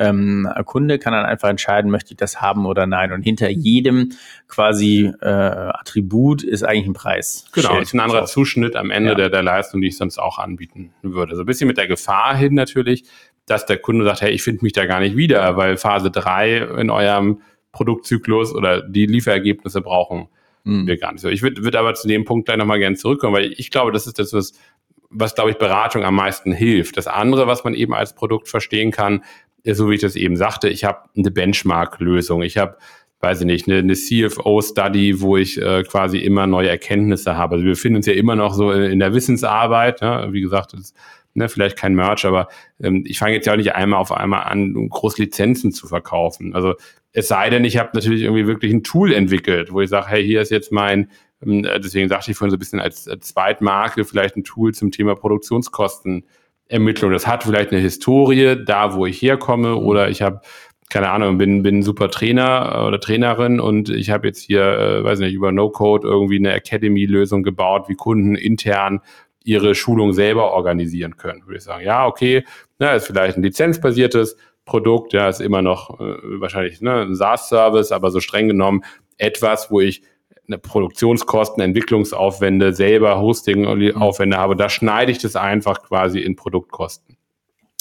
ähm, 0.00 0.48
Kunde 0.64 0.98
kann 0.98 1.12
dann 1.12 1.26
einfach 1.26 1.48
entscheiden, 1.48 1.90
möchte 1.90 2.12
ich 2.12 2.16
das 2.16 2.40
haben 2.40 2.64
oder 2.64 2.86
nein. 2.86 3.12
Und 3.12 3.22
hinter 3.22 3.50
jedem 3.50 4.12
quasi 4.48 5.12
äh, 5.20 5.26
Attribut 5.26 6.42
ist 6.42 6.62
eigentlich 6.62 6.86
ein 6.86 6.94
Preis. 6.94 7.44
Genau, 7.52 7.78
ist 7.78 7.94
ein 7.94 8.00
anderer 8.00 8.24
Zuschnitt 8.24 8.76
am 8.76 8.90
Ende 8.90 9.10
ja. 9.10 9.14
der, 9.14 9.30
der 9.30 9.42
Leistung, 9.42 9.82
die 9.82 9.88
ich 9.88 9.98
sonst 9.98 10.18
auch 10.18 10.38
anbieten 10.38 10.92
würde. 11.02 11.36
So 11.36 11.42
ein 11.42 11.46
bisschen 11.46 11.68
mit 11.68 11.76
der 11.76 11.86
Gefahr 11.86 12.34
hin 12.34 12.54
natürlich, 12.54 13.04
dass 13.46 13.66
der 13.66 13.76
Kunde 13.76 14.04
sagt, 14.04 14.22
hey, 14.22 14.30
ich 14.30 14.42
finde 14.42 14.64
mich 14.64 14.72
da 14.72 14.86
gar 14.86 15.00
nicht 15.00 15.16
wieder, 15.16 15.56
weil 15.56 15.76
Phase 15.76 16.10
3 16.10 16.56
in 16.78 16.88
eurem 16.88 17.42
Produktzyklus 17.72 18.54
oder 18.54 18.80
die 18.80 19.06
Lieferergebnisse 19.06 19.82
brauchen 19.82 20.28
mhm. 20.64 20.86
wir 20.86 20.96
gar 20.96 21.12
nicht 21.12 21.20
so. 21.20 21.28
Ich 21.28 21.42
würde 21.42 21.62
würd 21.62 21.76
aber 21.76 21.94
zu 21.94 22.08
dem 22.08 22.24
Punkt 22.24 22.46
gleich 22.46 22.56
nochmal 22.56 22.78
gerne 22.78 22.96
zurückkommen, 22.96 23.34
weil 23.34 23.52
ich 23.56 23.70
glaube, 23.70 23.92
das 23.92 24.06
ist 24.06 24.18
das, 24.18 24.32
was, 24.32 24.52
was, 25.10 25.34
glaube 25.34 25.50
ich, 25.50 25.58
Beratung 25.58 26.04
am 26.04 26.14
meisten 26.14 26.52
hilft. 26.52 26.96
Das 26.96 27.06
andere, 27.06 27.46
was 27.46 27.64
man 27.64 27.74
eben 27.74 27.94
als 27.94 28.14
Produkt 28.14 28.48
verstehen 28.48 28.90
kann, 28.90 29.24
ist, 29.62 29.78
so 29.78 29.90
wie 29.90 29.94
ich 29.94 30.00
das 30.00 30.16
eben 30.16 30.36
sagte, 30.36 30.68
ich 30.68 30.84
habe 30.84 31.00
eine 31.16 31.30
Benchmark-Lösung. 31.30 32.42
Ich 32.42 32.56
habe 32.56 32.76
weiß 33.20 33.40
ich 33.40 33.46
nicht, 33.46 33.68
eine, 33.68 33.78
eine 33.78 33.94
CFO-Study, 33.94 35.20
wo 35.20 35.36
ich 35.36 35.60
äh, 35.60 35.82
quasi 35.82 36.18
immer 36.18 36.46
neue 36.46 36.70
Erkenntnisse 36.70 37.36
habe. 37.36 37.56
Also 37.56 37.64
wir 37.64 37.72
befinden 37.72 37.96
uns 37.96 38.06
ja 38.06 38.14
immer 38.14 38.34
noch 38.34 38.54
so 38.54 38.72
in, 38.72 38.98
der 38.98 39.12
Wissensarbeit. 39.12 40.00
Ne? 40.00 40.28
Wie 40.30 40.40
gesagt, 40.40 40.72
das 40.72 40.94
ne, 41.34 41.48
vielleicht 41.48 41.76
kein 41.76 41.94
Merch, 41.94 42.24
aber 42.24 42.48
ähm, 42.82 43.04
ich 43.06 43.18
fange 43.18 43.34
jetzt 43.34 43.46
ja 43.46 43.52
auch 43.52 43.58
nicht 43.58 43.74
einmal 43.74 44.00
auf 44.00 44.12
einmal 44.12 44.44
an, 44.44 44.88
groß 44.88 45.18
Lizenzen 45.18 45.70
zu 45.70 45.86
verkaufen. 45.86 46.54
Also 46.54 46.74
es 47.12 47.28
sei 47.28 47.50
denn, 47.50 47.64
ich 47.64 47.76
habe 47.76 47.90
natürlich 47.92 48.22
irgendwie 48.22 48.46
wirklich 48.46 48.72
ein 48.72 48.84
Tool 48.84 49.12
entwickelt, 49.12 49.70
wo 49.72 49.82
ich 49.82 49.90
sage, 49.90 50.06
hey, 50.08 50.24
hier 50.24 50.40
ist 50.40 50.50
jetzt 50.50 50.72
mein, 50.72 51.10
deswegen 51.42 52.08
sagte 52.08 52.30
ich 52.30 52.36
vorhin 52.36 52.50
so 52.50 52.56
ein 52.56 52.58
bisschen 52.58 52.80
als, 52.80 53.04
Zweitmarke 53.04 54.04
vielleicht 54.04 54.36
ein 54.36 54.44
Tool 54.44 54.74
zum 54.74 54.90
Thema 54.90 55.14
Produktionskostenermittlung. 55.14 57.12
Das 57.12 57.26
hat 57.26 57.44
vielleicht 57.44 57.72
eine 57.72 57.80
Historie, 57.80 58.56
da 58.64 58.94
wo 58.94 59.06
ich 59.06 59.20
herkomme, 59.22 59.76
oder 59.76 60.10
ich 60.10 60.22
habe 60.22 60.40
keine 60.90 61.10
Ahnung, 61.10 61.38
bin, 61.38 61.62
bin 61.62 61.82
super 61.84 62.10
Trainer 62.10 62.84
oder 62.86 62.98
Trainerin 62.98 63.60
und 63.60 63.88
ich 63.88 64.10
habe 64.10 64.26
jetzt 64.26 64.40
hier, 64.40 64.62
äh, 64.62 65.04
weiß 65.04 65.20
nicht, 65.20 65.34
über 65.34 65.52
No-Code 65.52 66.06
irgendwie 66.06 66.36
eine 66.36 66.52
Academy-Lösung 66.52 67.44
gebaut, 67.44 67.88
wie 67.88 67.94
Kunden 67.94 68.34
intern 68.34 69.00
ihre 69.42 69.74
Schulung 69.76 70.12
selber 70.12 70.50
organisieren 70.50 71.16
können. 71.16 71.46
Würde 71.46 71.58
ich 71.58 71.62
sagen, 71.62 71.84
ja, 71.84 72.06
okay, 72.06 72.44
na, 72.78 72.92
ist 72.92 73.06
vielleicht 73.06 73.36
ein 73.36 73.42
lizenzbasiertes 73.42 74.36
Produkt, 74.64 75.12
ja, 75.12 75.28
ist 75.28 75.40
immer 75.40 75.62
noch 75.62 76.00
äh, 76.00 76.40
wahrscheinlich 76.40 76.80
ne, 76.80 77.02
ein 77.02 77.14
SaaS-Service, 77.14 77.92
aber 77.92 78.10
so 78.10 78.20
streng 78.20 78.48
genommen 78.48 78.82
etwas, 79.16 79.70
wo 79.70 79.80
ich 79.80 80.02
eine 80.46 80.58
Produktionskosten, 80.58 81.62
Entwicklungsaufwände, 81.62 82.72
selber 82.72 83.20
Hosting-Aufwände 83.20 84.36
habe, 84.36 84.56
da 84.56 84.68
schneide 84.68 85.12
ich 85.12 85.18
das 85.18 85.36
einfach 85.36 85.82
quasi 85.82 86.20
in 86.20 86.36
Produktkosten. 86.36 87.16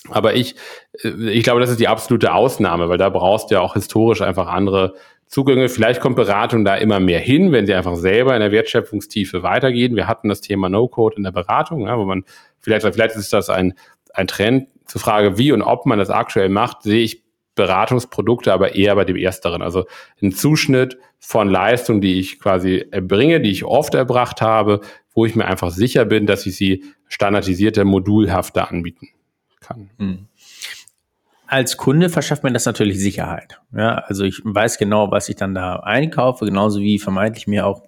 Aber 0.09 0.35
ich, 0.35 0.55
äh, 1.03 1.29
ich 1.29 1.43
glaube, 1.43 1.59
das 1.59 1.69
ist 1.69 1.79
die 1.79 1.87
absolute 1.87 2.33
Ausnahme, 2.33 2.89
weil 2.89 2.97
da 2.97 3.09
brauchst 3.09 3.51
du 3.51 3.55
ja 3.55 3.61
auch 3.61 3.73
historisch 3.73 4.21
einfach 4.21 4.47
andere 4.47 4.95
Zugänge. 5.27 5.69
Vielleicht 5.69 6.01
kommt 6.01 6.15
Beratung 6.15 6.65
da 6.65 6.75
immer 6.75 6.99
mehr 6.99 7.19
hin, 7.19 7.51
wenn 7.51 7.65
sie 7.65 7.73
einfach 7.73 7.95
selber 7.95 8.33
in 8.33 8.41
der 8.41 8.51
Wertschöpfungstiefe 8.51 9.43
weitergehen. 9.43 9.95
Wir 9.95 10.07
hatten 10.07 10.29
das 10.29 10.41
Thema 10.41 10.69
No-Code 10.69 11.17
in 11.17 11.23
der 11.23 11.31
Beratung, 11.31 11.85
ja, 11.85 11.97
wo 11.97 12.05
man 12.05 12.23
vielleicht, 12.59 12.85
vielleicht 12.85 13.15
ist 13.15 13.33
das 13.33 13.49
ein, 13.49 13.73
ein 14.13 14.27
Trend 14.27 14.67
zur 14.85 15.01
Frage, 15.01 15.37
wie 15.37 15.51
und 15.51 15.61
ob 15.61 15.85
man 15.85 15.99
das 15.99 16.09
aktuell 16.09 16.49
macht, 16.49 16.81
sehe 16.81 17.03
ich 17.03 17.23
Beratungsprodukte 17.59 18.53
aber 18.53 18.75
eher 18.75 18.95
bei 18.95 19.05
dem 19.05 19.17
Ersteren. 19.17 19.61
Also 19.61 19.85
ein 20.21 20.31
Zuschnitt 20.31 20.97
von 21.19 21.49
Leistung, 21.49 22.01
die 22.01 22.19
ich 22.19 22.39
quasi 22.39 22.85
erbringe, 22.91 23.41
die 23.41 23.51
ich 23.51 23.65
oft 23.65 23.93
erbracht 23.93 24.41
habe, 24.41 24.81
wo 25.13 25.25
ich 25.25 25.35
mir 25.35 25.45
einfach 25.45 25.71
sicher 25.71 26.05
bin, 26.05 26.25
dass 26.25 26.45
ich 26.45 26.55
sie 26.55 26.85
standardisierte, 27.07 27.83
modulhafter 27.83 28.69
anbieten 28.69 29.09
kann. 29.59 29.89
Mhm 29.97 30.29
als 31.49 31.77
Kunde 31.77 32.09
verschafft 32.09 32.43
mir 32.43 32.51
das 32.51 32.65
natürlich 32.65 32.99
Sicherheit. 32.99 33.59
Ja, 33.75 33.95
also 33.95 34.23
ich 34.23 34.39
weiß 34.43 34.77
genau, 34.77 35.09
was 35.09 35.29
ich 35.29 35.35
dann 35.35 35.55
da 35.55 35.77
einkaufe, 35.77 36.45
genauso 36.45 36.79
wie 36.79 36.99
vermeintlich 36.99 37.47
mir 37.47 37.65
auch 37.65 37.81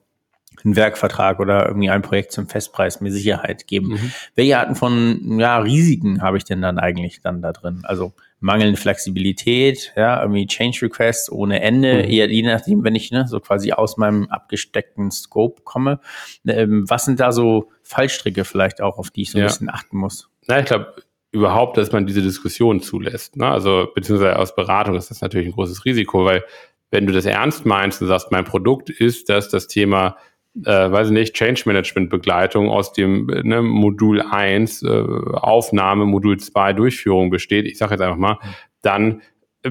ein 0.66 0.76
Werkvertrag 0.76 1.40
oder 1.40 1.68
irgendwie 1.68 1.92
ein 1.92 2.02
Projekt 2.02 2.32
zum 2.32 2.48
Festpreis 2.48 3.02
mir 3.02 3.12
Sicherheit 3.12 3.68
geben. 3.68 3.90
Mhm. 3.90 4.12
Welche 4.36 4.58
Arten 4.58 4.76
von 4.76 5.40
ja, 5.40 5.60
Risiken 5.60 6.24
habe 6.24 6.38
ich 6.38 6.44
denn 6.44 6.62
dann 6.62 6.80
eigentlich 6.80 7.22
dann 7.22 7.42
da 7.42 7.52
drin? 7.52 7.82
Also 7.84 8.14
mangelnde 8.42 8.80
Flexibilität, 8.80 9.94
ja, 9.96 10.22
irgendwie 10.22 10.48
Change 10.48 10.80
Requests 10.82 11.32
ohne 11.32 11.62
Ende, 11.62 12.04
mhm. 12.04 12.10
eher 12.10 12.30
je 12.30 12.42
nachdem, 12.42 12.84
wenn 12.84 12.96
ich 12.96 13.12
ne, 13.12 13.28
so 13.28 13.40
quasi 13.40 13.72
aus 13.72 13.98
meinem 13.98 14.28
abgesteckten 14.30 15.12
Scope 15.12 15.62
komme. 15.64 16.00
Ähm, 16.46 16.84
was 16.90 17.06
sind 17.06 17.20
da 17.20 17.32
so 17.32 17.70
Fallstricke 17.84 18.44
vielleicht 18.44 18.82
auch, 18.82 18.98
auf 18.98 19.12
die 19.12 19.22
ich 19.22 19.32
so 19.32 19.38
ein 19.38 19.46
bisschen 19.46 19.70
achten 19.70 19.98
muss? 19.98 20.30
Na, 20.48 20.60
ich 20.60 20.66
glaube, 20.66 20.94
überhaupt, 21.32 21.78
dass 21.78 21.92
man 21.92 22.08
diese 22.08 22.22
Diskussion 22.22 22.82
zulässt. 22.82 23.38
Ne? 23.38 23.48
Also 23.48 23.88
beziehungsweise 23.94 24.38
aus 24.38 24.56
Beratung 24.56 24.96
ist 24.96 25.12
das 25.12 25.22
natürlich 25.22 25.48
ein 25.48 25.54
großes 25.54 25.86
Risiko, 25.86 26.26
weil 26.26 26.44
wenn 26.90 27.08
du 27.08 27.14
das 27.14 27.26
ernst 27.26 27.66
meinst 27.66 28.02
und 28.02 28.08
sagst, 28.10 28.32
mein 28.32 28.44
Produkt 28.44 28.90
ist, 28.90 29.30
dass 29.30 29.50
das 29.50 29.68
Thema, 29.68 30.18
äh, 30.66 30.92
weiß 30.92 31.08
ich 31.08 31.14
nicht, 31.14 31.34
Change 31.34 31.64
Management 31.66 32.10
Begleitung 32.10 32.70
aus 32.70 32.94
dem 32.94 33.26
ne, 33.26 33.62
Modul 33.62 34.22
1 34.22 34.84
äh, 34.84 34.88
Aufnahme, 34.88 36.06
Modul 36.06 36.40
2 36.40 36.74
Durchführung 36.74 37.30
besteht, 37.30 37.66
ich 37.66 37.78
sage 37.78 37.94
jetzt 37.94 38.02
einfach 38.02 38.18
mal, 38.18 38.40
dann 38.82 39.22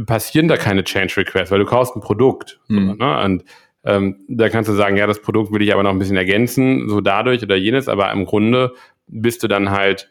passieren 0.07 0.49
da 0.49 0.57
keine 0.57 0.85
Change 0.85 1.17
Requests, 1.17 1.51
weil 1.51 1.59
du 1.59 1.65
kaufst 1.65 1.97
ein 1.97 2.01
Produkt. 2.01 2.61
Mhm. 2.69 2.89
So, 2.89 2.95
ne? 2.95 3.25
Und 3.25 3.45
ähm, 3.85 4.25
da 4.29 4.49
kannst 4.49 4.69
du 4.69 4.75
sagen, 4.75 4.97
ja, 4.97 5.07
das 5.07 5.21
Produkt 5.21 5.53
will 5.53 5.63
ich 5.63 5.73
aber 5.73 5.83
noch 5.83 5.91
ein 5.91 5.99
bisschen 5.99 6.17
ergänzen, 6.17 6.89
so 6.89 7.01
dadurch 7.01 7.43
oder 7.43 7.57
jenes, 7.57 7.89
aber 7.89 8.13
im 8.13 8.25
Grunde 8.25 8.75
bist 9.07 9.43
du 9.43 9.49
dann 9.49 9.71
halt 9.71 10.09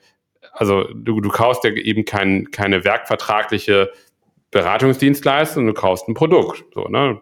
also 0.53 0.85
du, 0.93 1.21
du 1.21 1.29
kaufst 1.29 1.63
ja 1.63 1.71
eben 1.71 2.05
kein, 2.05 2.51
keine 2.51 2.83
werkvertragliche 2.83 3.91
Beratungsdienstleistung, 4.51 5.67
du 5.67 5.73
kaufst 5.73 6.07
ein 6.07 6.13
Produkt. 6.13 6.65
So, 6.73 6.87
ne? 6.87 7.21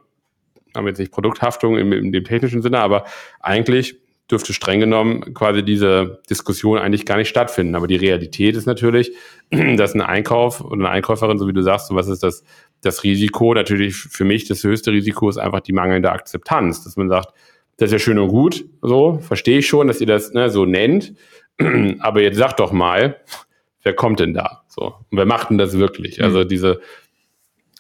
Haben 0.77 0.88
jetzt 0.88 1.00
nicht 1.00 1.12
Produkthaftung 1.12 1.77
im, 1.77 1.91
in 1.91 2.12
dem 2.12 2.24
technischen 2.24 2.62
Sinne, 2.62 2.79
aber 2.79 3.05
eigentlich 3.39 3.98
dürfte 4.29 4.53
streng 4.53 4.79
genommen 4.79 5.34
quasi 5.34 5.63
diese 5.63 6.22
Diskussion 6.29 6.77
eigentlich 6.77 7.05
gar 7.05 7.17
nicht 7.17 7.29
stattfinden. 7.29 7.75
Aber 7.75 7.88
die 7.88 7.96
Realität 7.96 8.55
ist 8.55 8.65
natürlich, 8.65 9.13
dass 9.51 9.93
ein 9.93 10.01
Einkauf 10.01 10.62
oder 10.62 10.74
eine 10.74 10.89
Einkäuferin, 10.89 11.39
so 11.39 11.48
wie 11.48 11.53
du 11.53 11.62
sagst, 11.62 11.88
so 11.88 11.96
was 11.96 12.07
ist 12.07 12.24
das, 12.24 12.43
das 12.81 13.03
Risiko? 13.03 13.53
Natürlich 13.53 13.96
für 13.96 14.25
mich 14.25 14.48
das 14.48 14.63
höchste 14.63 14.91
Risiko 14.91 15.29
ist 15.29 15.38
einfach 15.38 15.62
die 15.62 15.74
mangelnde 15.74 16.12
Akzeptanz, 16.12 16.84
dass 16.84 16.98
man 16.98 17.10
sagt, 17.10 17.34
das 17.77 17.88
ist 17.88 17.93
ja 17.93 18.00
schön 18.00 18.19
und 18.19 18.29
gut, 18.29 18.65
so, 18.81 19.19
verstehe 19.19 19.60
ich 19.60 19.67
schon, 19.67 19.88
dass 19.88 20.01
ihr 20.01 20.07
das 20.07 20.34
ne, 20.34 20.50
so 20.50 20.65
nennt. 20.65 21.13
Aber 22.00 22.22
jetzt 22.22 22.38
sag 22.38 22.57
doch 22.57 22.72
mal, 22.72 23.17
wer 23.84 23.93
kommt 23.93 24.19
denn 24.19 24.34
da? 24.34 24.63
So, 24.67 24.96
und 25.10 25.17
wer 25.17 25.25
macht 25.25 25.50
denn 25.50 25.57
das 25.57 25.77
wirklich? 25.77 26.17
Mhm. 26.17 26.25
Also 26.25 26.43
diese, 26.43 26.81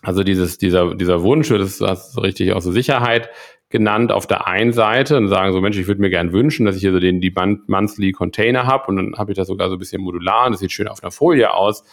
also 0.07 0.23
dieses, 0.23 0.57
dieser, 0.57 0.95
dieser 0.95 1.21
Wunsch, 1.21 1.49
das 1.49 1.81
hast 1.81 2.15
du 2.15 2.21
richtig 2.21 2.53
auch 2.53 2.61
so 2.61 2.71
Sicherheit 2.71 3.29
genannt 3.67 4.13
auf 4.13 4.25
der 4.25 4.47
einen 4.47 4.71
Seite 4.71 5.17
und 5.17 5.27
sagen 5.27 5.51
so, 5.51 5.59
Mensch, 5.59 5.77
ich 5.77 5.87
würde 5.87 5.99
mir 5.99 6.09
gern 6.09 6.31
wünschen, 6.31 6.65
dass 6.65 6.77
ich 6.77 6.81
hier 6.81 6.93
so 6.93 7.01
den, 7.01 7.19
die 7.19 7.33
Monthly 7.67 8.13
Container 8.13 8.65
habe 8.65 8.87
und 8.87 8.95
dann 8.95 9.15
habe 9.17 9.33
ich 9.33 9.35
das 9.35 9.49
sogar 9.49 9.67
so 9.67 9.75
ein 9.75 9.79
bisschen 9.79 10.01
modular 10.01 10.45
und 10.45 10.53
das 10.53 10.61
sieht 10.61 10.71
schön 10.71 10.87
auf 10.87 11.03
einer 11.03 11.11
Folie 11.11 11.53
aus. 11.53 11.83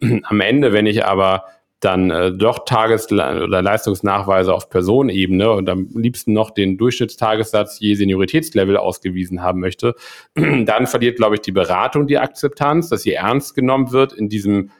Am 0.22 0.40
Ende, 0.42 0.74
wenn 0.74 0.84
ich 0.84 1.06
aber 1.06 1.44
dann 1.80 2.10
äh, 2.10 2.30
doch 2.30 2.66
Tages- 2.66 3.10
oder 3.10 3.62
Leistungsnachweise 3.62 4.52
auf 4.52 4.68
Personenebene 4.68 5.50
und 5.50 5.70
am 5.70 5.88
liebsten 5.94 6.34
noch 6.34 6.50
den 6.50 6.76
Durchschnittstagessatz 6.76 7.80
je 7.80 7.94
Senioritätslevel 7.94 8.76
ausgewiesen 8.76 9.40
haben 9.40 9.60
möchte, 9.60 9.94
dann 10.34 10.86
verliert, 10.86 11.16
glaube 11.16 11.36
ich, 11.36 11.40
die 11.40 11.52
Beratung 11.52 12.06
die 12.06 12.18
Akzeptanz, 12.18 12.90
dass 12.90 13.02
sie 13.02 13.14
ernst 13.14 13.54
genommen 13.54 13.92
wird 13.92 14.12
in 14.12 14.28
diesem 14.28 14.70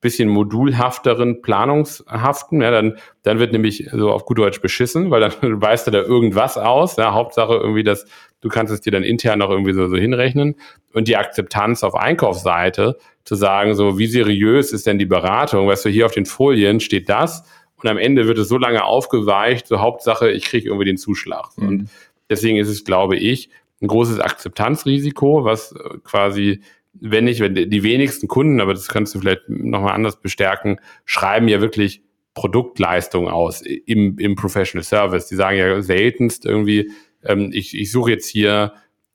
bisschen 0.00 0.28
modulhafteren 0.28 1.42
Planungshaften. 1.42 2.60
Ja, 2.60 2.70
dann, 2.70 2.98
dann 3.22 3.38
wird 3.38 3.52
nämlich 3.52 3.88
so 3.92 4.12
auf 4.12 4.24
gut 4.24 4.38
Deutsch 4.38 4.60
beschissen, 4.60 5.10
weil 5.10 5.20
dann 5.20 5.32
weißt 5.60 5.86
du 5.86 5.90
da 5.90 6.02
irgendwas 6.02 6.56
aus. 6.56 6.96
Ja, 6.96 7.12
Hauptsache 7.14 7.54
irgendwie, 7.54 7.82
dass 7.82 8.06
du 8.40 8.48
kannst 8.48 8.72
es 8.72 8.80
dir 8.80 8.92
dann 8.92 9.02
intern 9.02 9.40
noch 9.40 9.50
irgendwie 9.50 9.72
so, 9.72 9.88
so 9.88 9.96
hinrechnen. 9.96 10.54
Und 10.92 11.08
die 11.08 11.16
Akzeptanz 11.16 11.82
auf 11.82 11.94
Einkaufsseite 11.94 12.98
zu 13.24 13.34
sagen, 13.34 13.74
so 13.74 13.98
wie 13.98 14.06
seriös 14.06 14.72
ist 14.72 14.86
denn 14.86 14.98
die 14.98 15.06
Beratung? 15.06 15.66
Weißt 15.66 15.84
du, 15.84 15.88
hier 15.88 16.06
auf 16.06 16.12
den 16.12 16.26
Folien 16.26 16.80
steht 16.80 17.08
das 17.08 17.44
und 17.82 17.88
am 17.88 17.98
Ende 17.98 18.26
wird 18.26 18.38
es 18.38 18.48
so 18.48 18.58
lange 18.58 18.84
aufgeweicht, 18.84 19.66
so 19.66 19.80
Hauptsache, 19.80 20.30
ich 20.30 20.44
kriege 20.44 20.68
irgendwie 20.68 20.86
den 20.86 20.96
Zuschlag. 20.96 21.50
Mhm. 21.56 21.68
Und 21.68 21.90
deswegen 22.30 22.56
ist 22.56 22.68
es, 22.68 22.84
glaube 22.84 23.16
ich, 23.16 23.50
ein 23.80 23.88
großes 23.88 24.18
Akzeptanzrisiko, 24.18 25.44
was 25.44 25.72
äh, 25.72 25.98
quasi 26.02 26.60
wenn 27.00 27.24
nicht, 27.24 27.40
wenn 27.40 27.54
die 27.54 27.82
wenigsten 27.82 28.28
Kunden, 28.28 28.60
aber 28.60 28.74
das 28.74 28.88
kannst 28.88 29.14
du 29.14 29.20
vielleicht 29.20 29.48
nochmal 29.48 29.94
anders 29.94 30.20
bestärken, 30.20 30.80
schreiben 31.04 31.48
ja 31.48 31.60
wirklich 31.60 32.02
Produktleistung 32.34 33.28
aus 33.28 33.62
im, 33.62 34.18
im 34.18 34.36
Professional 34.36 34.84
Service. 34.84 35.26
Die 35.26 35.34
sagen 35.34 35.58
ja 35.58 35.82
seltenst 35.82 36.44
irgendwie, 36.44 36.90
ähm, 37.24 37.50
ich, 37.52 37.76
ich 37.76 37.90
suche 37.90 38.12
jetzt 38.12 38.28
hier 38.28 38.72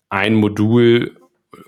ein 0.09 0.35
Modul 0.35 1.17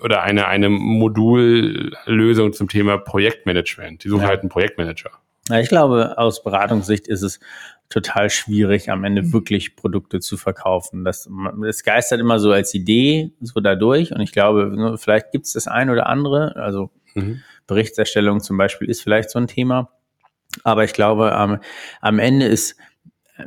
oder 0.02 0.22
eine, 0.22 0.48
eine 0.48 0.68
Modullösung 0.68 2.52
zum 2.52 2.68
Thema 2.68 2.98
Projektmanagement. 2.98 4.04
Die 4.04 4.08
suchen 4.08 4.22
ja. 4.22 4.28
halt 4.28 4.40
einen 4.40 4.48
Projektmanager. 4.48 5.10
Ja, 5.48 5.60
ich 5.60 5.68
glaube, 5.68 6.18
aus 6.18 6.42
Beratungssicht 6.42 7.06
ist 7.06 7.22
es 7.22 7.40
total 7.88 8.30
schwierig, 8.30 8.90
am 8.90 9.04
Ende 9.04 9.22
mhm. 9.22 9.32
wirklich 9.32 9.76
Produkte 9.76 10.20
zu 10.20 10.36
verkaufen. 10.36 11.04
Das, 11.04 11.28
das 11.62 11.82
geistert 11.84 12.20
immer 12.20 12.38
so 12.38 12.52
als 12.52 12.74
Idee 12.74 13.32
so 13.40 13.60
dadurch 13.60 14.12
und 14.12 14.20
ich 14.20 14.32
glaube, 14.32 14.72
ne, 14.74 14.98
vielleicht 14.98 15.32
gibt 15.32 15.46
es 15.46 15.52
das 15.52 15.68
ein 15.68 15.90
oder 15.90 16.06
andere, 16.08 16.56
also 16.56 16.90
mhm. 17.14 17.42
Berichterstellung 17.66 18.40
zum 18.40 18.56
Beispiel 18.56 18.88
ist 18.88 19.02
vielleicht 19.02 19.30
so 19.30 19.38
ein 19.38 19.46
Thema. 19.46 19.90
Aber 20.64 20.84
ich 20.84 20.92
glaube, 20.92 21.32
am, 21.32 21.60
am 22.00 22.18
Ende 22.18 22.46
ist 22.46 22.76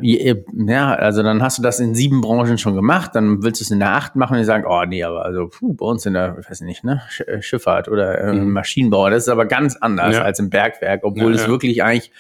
ja, 0.02 0.94
also 0.94 1.24
dann 1.24 1.42
hast 1.42 1.58
du 1.58 1.64
das 1.64 1.80
in 1.80 1.96
sieben 1.96 2.22
Branchen 2.22 2.60
schon 2.60 2.76
gemacht, 2.76 3.16
dann 3.16 3.42
willst 3.42 3.60
du 3.60 3.64
es 3.64 3.72
in 3.72 3.80
der 3.80 3.90
acht 3.96 4.16
machen 4.16 4.34
und 4.34 4.40
die 4.40 4.46
sagen, 4.46 4.66
oh 4.68 4.84
nee, 4.86 5.04
aber 5.04 5.26
also 5.26 5.48
puh, 5.48 5.74
bei 5.74 5.86
uns 5.86 6.06
in 6.06 6.14
der, 6.14 6.38
ich 6.40 6.50
weiß 6.50 6.62
nicht, 6.62 6.84
ne, 6.84 7.02
äh, 7.26 7.42
Schifffahrt 7.42 7.88
oder 7.88 8.20
äh, 8.20 8.34
mhm. 8.34 8.52
Maschinenbau, 8.52 9.10
das 9.10 9.24
ist 9.24 9.30
aber 9.30 9.46
ganz 9.46 9.76
anders 9.78 10.16
ja. 10.16 10.22
als 10.22 10.38
im 10.38 10.52
Bergwerk, 10.52 11.02
obwohl 11.04 11.32
ja, 11.32 11.38
es 11.38 11.44
ja. 11.44 11.48
wirklich 11.48 11.82
eigentlich 11.84 12.12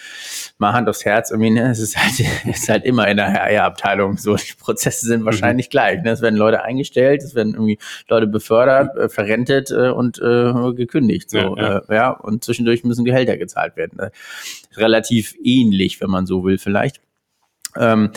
mal 0.57 0.73
Hand 0.73 0.89
aufs 0.89 1.05
Herz 1.05 1.29
irgendwie, 1.29 1.51
ne, 1.51 1.69
es 1.69 1.79
ist 1.79 1.95
halt, 1.95 2.19
es 2.49 2.61
ist 2.61 2.69
halt 2.69 2.85
immer 2.85 3.07
in 3.07 3.17
der 3.17 3.31
HR-Abteilung 3.31 4.17
so, 4.17 4.35
die 4.35 4.53
Prozesse 4.59 5.05
sind 5.05 5.21
mhm. 5.21 5.25
wahrscheinlich 5.25 5.67
mhm. 5.67 5.71
gleich, 5.71 6.01
ne? 6.01 6.09
es 6.09 6.21
werden 6.21 6.37
Leute 6.37 6.63
eingestellt, 6.63 7.21
es 7.21 7.35
werden 7.35 7.53
irgendwie 7.53 7.77
Leute 8.07 8.25
befördert, 8.25 8.97
äh, 8.97 9.09
verrentet 9.09 9.69
äh, 9.69 9.89
und 9.89 10.17
äh, 10.17 10.73
gekündigt, 10.73 11.29
so, 11.29 11.37
ja, 11.37 11.77
äh, 11.77 11.95
ja, 11.95 12.09
und 12.09 12.43
zwischendurch 12.43 12.83
müssen 12.83 13.05
Gehälter 13.05 13.37
gezahlt 13.37 13.75
werden. 13.75 13.97
Ne? 13.97 14.11
Relativ 14.75 15.35
ähnlich, 15.43 16.01
wenn 16.01 16.09
man 16.09 16.25
so 16.25 16.43
will, 16.43 16.57
vielleicht. 16.57 16.99
Ähm, 17.79 18.11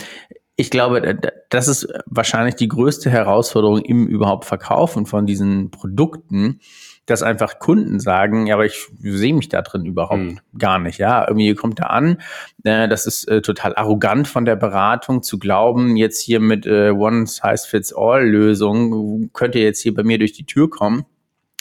ich 0.55 0.69
glaube, 0.69 1.17
das 1.49 1.67
ist 1.67 1.87
wahrscheinlich 2.05 2.53
die 2.55 2.67
größte 2.67 3.09
Herausforderung 3.09 3.81
im 3.81 4.05
überhaupt 4.07 4.45
Verkaufen 4.45 5.07
von 5.07 5.25
diesen 5.25 5.71
Produkten, 5.71 6.59
dass 7.07 7.23
einfach 7.23 7.57
Kunden 7.59 7.99
sagen, 7.99 8.45
ja, 8.47 8.53
aber 8.53 8.65
ich 8.65 8.87
sehe 8.99 9.33
mich 9.33 9.49
da 9.49 9.63
drin 9.63 9.85
überhaupt 9.85 10.19
hm. 10.19 10.39
gar 10.57 10.79
nicht. 10.79 10.99
Ja, 10.99 11.27
irgendwie 11.27 11.53
kommt 11.55 11.79
da 11.79 11.87
an. 11.87 12.21
Äh, 12.63 12.87
das 12.87 13.07
ist 13.07 13.27
äh, 13.27 13.41
total 13.41 13.75
arrogant 13.75 14.27
von 14.27 14.45
der 14.45 14.55
Beratung 14.55 15.23
zu 15.23 15.39
glauben, 15.39 15.97
jetzt 15.97 16.21
hier 16.21 16.39
mit 16.39 16.67
äh, 16.67 16.91
One-Size-Fits-All-Lösung 16.91 19.31
könnt 19.33 19.55
ihr 19.55 19.63
jetzt 19.63 19.81
hier 19.81 19.95
bei 19.95 20.03
mir 20.03 20.19
durch 20.19 20.33
die 20.33 20.45
Tür 20.45 20.69
kommen. 20.69 21.05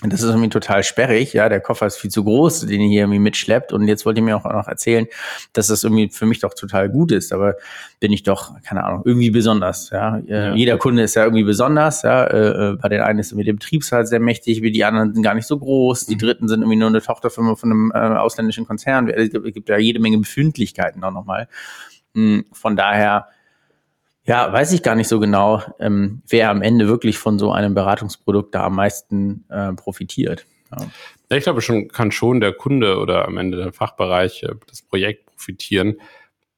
Und 0.03 0.13
das 0.13 0.21
ist 0.21 0.31
irgendwie 0.31 0.49
total 0.49 0.83
sperrig, 0.83 1.33
ja, 1.33 1.49
der 1.49 1.61
Koffer 1.61 1.87
ist 1.87 1.97
viel 1.97 2.11
zu 2.11 2.25
groß, 2.25 2.67
den 2.67 2.81
ihr 2.81 2.89
hier 2.89 3.01
irgendwie 3.03 3.21
mitschleppt. 3.21 3.73
Und 3.73 3.87
jetzt 3.87 4.05
wollt 4.05 4.17
ihr 4.17 4.23
mir 4.23 4.37
auch 4.37 4.45
noch 4.45 4.67
erzählen, 4.67 5.07
dass 5.53 5.69
das 5.69 5.85
irgendwie 5.85 6.09
für 6.09 6.27
mich 6.27 6.41
doch 6.41 6.55
total 6.55 6.89
gut 6.89 7.13
ist. 7.13 7.33
Aber 7.33 7.55
bin 8.01 8.13
ich 8.13 8.25
doch, 8.25 8.61
keine 8.63 8.83
Ahnung, 8.83 9.03
irgendwie 9.05 9.31
besonders, 9.31 9.91
ja. 9.91 10.19
Äh, 10.19 10.49
ja. 10.49 10.55
Jeder 10.55 10.77
Kunde 10.79 11.05
ist 11.05 11.15
ja 11.15 11.23
irgendwie 11.23 11.45
besonders, 11.45 12.03
ja. 12.03 12.25
Äh, 12.25 12.71
äh, 12.73 12.77
bei 12.77 12.89
den 12.89 13.01
einen 13.01 13.21
ist 13.21 13.31
irgendwie 13.31 13.47
der 13.47 13.53
Betriebsrat 13.53 14.09
sehr 14.09 14.19
mächtig, 14.19 14.61
wie 14.63 14.73
die 14.73 14.85
anderen 14.85 15.15
sind 15.15 15.23
gar 15.23 15.35
nicht 15.35 15.47
so 15.47 15.59
groß. 15.59 16.07
Die 16.07 16.17
mhm. 16.17 16.19
dritten 16.19 16.49
sind 16.49 16.63
irgendwie 16.63 16.79
nur 16.79 16.89
eine 16.89 17.01
Tochterfirma 17.01 17.55
von 17.55 17.71
einem 17.71 17.93
äh, 17.95 18.19
ausländischen 18.19 18.67
Konzern. 18.67 19.09
Es 19.09 19.31
gibt, 19.31 19.69
ja 19.69 19.79
jede 19.79 20.01
Menge 20.01 20.19
Befindlichkeiten 20.19 21.05
auch 21.05 21.13
nochmal. 21.13 21.49
Hm, 22.15 22.45
von 22.53 22.75
daher, 22.75 23.29
ja, 24.25 24.53
weiß 24.53 24.73
ich 24.73 24.83
gar 24.83 24.95
nicht 24.95 25.09
so 25.09 25.19
genau, 25.19 25.63
ähm, 25.81 26.23
wer 26.29 26.51
am 26.51 26.63
Ende 26.63 26.87
wirklich 26.87 27.19
von 27.19 27.39
so 27.39 27.51
einem 27.51 27.75
Beratungsprodukt 27.75 28.55
da 28.55 28.65
am 28.65 28.77
meisten 28.77 29.45
äh, 29.49 29.73
profitiert. 29.73 30.47
Ja. 30.71 31.37
ich 31.37 31.43
glaube 31.43 31.61
schon, 31.61 31.89
kann 31.89 32.13
schon 32.13 32.41
der 32.41 32.53
Kunde 32.53 32.99
oder 32.99 33.27
am 33.27 33.37
Ende 33.37 33.59
der 33.59 33.73
Fachbereich 33.73 34.45
äh, 34.45 34.55
das 34.69 34.83
Projekt 34.83 35.27
profitieren, 35.27 35.97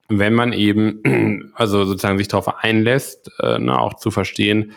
wenn 0.08 0.34
man 0.34 0.52
eben, 0.52 1.52
also 1.54 1.84
sozusagen 1.84 2.18
sich 2.18 2.28
darauf 2.28 2.62
einlässt, 2.62 3.30
äh, 3.40 3.58
na, 3.58 3.78
auch 3.78 3.94
zu 3.94 4.10
verstehen, 4.10 4.72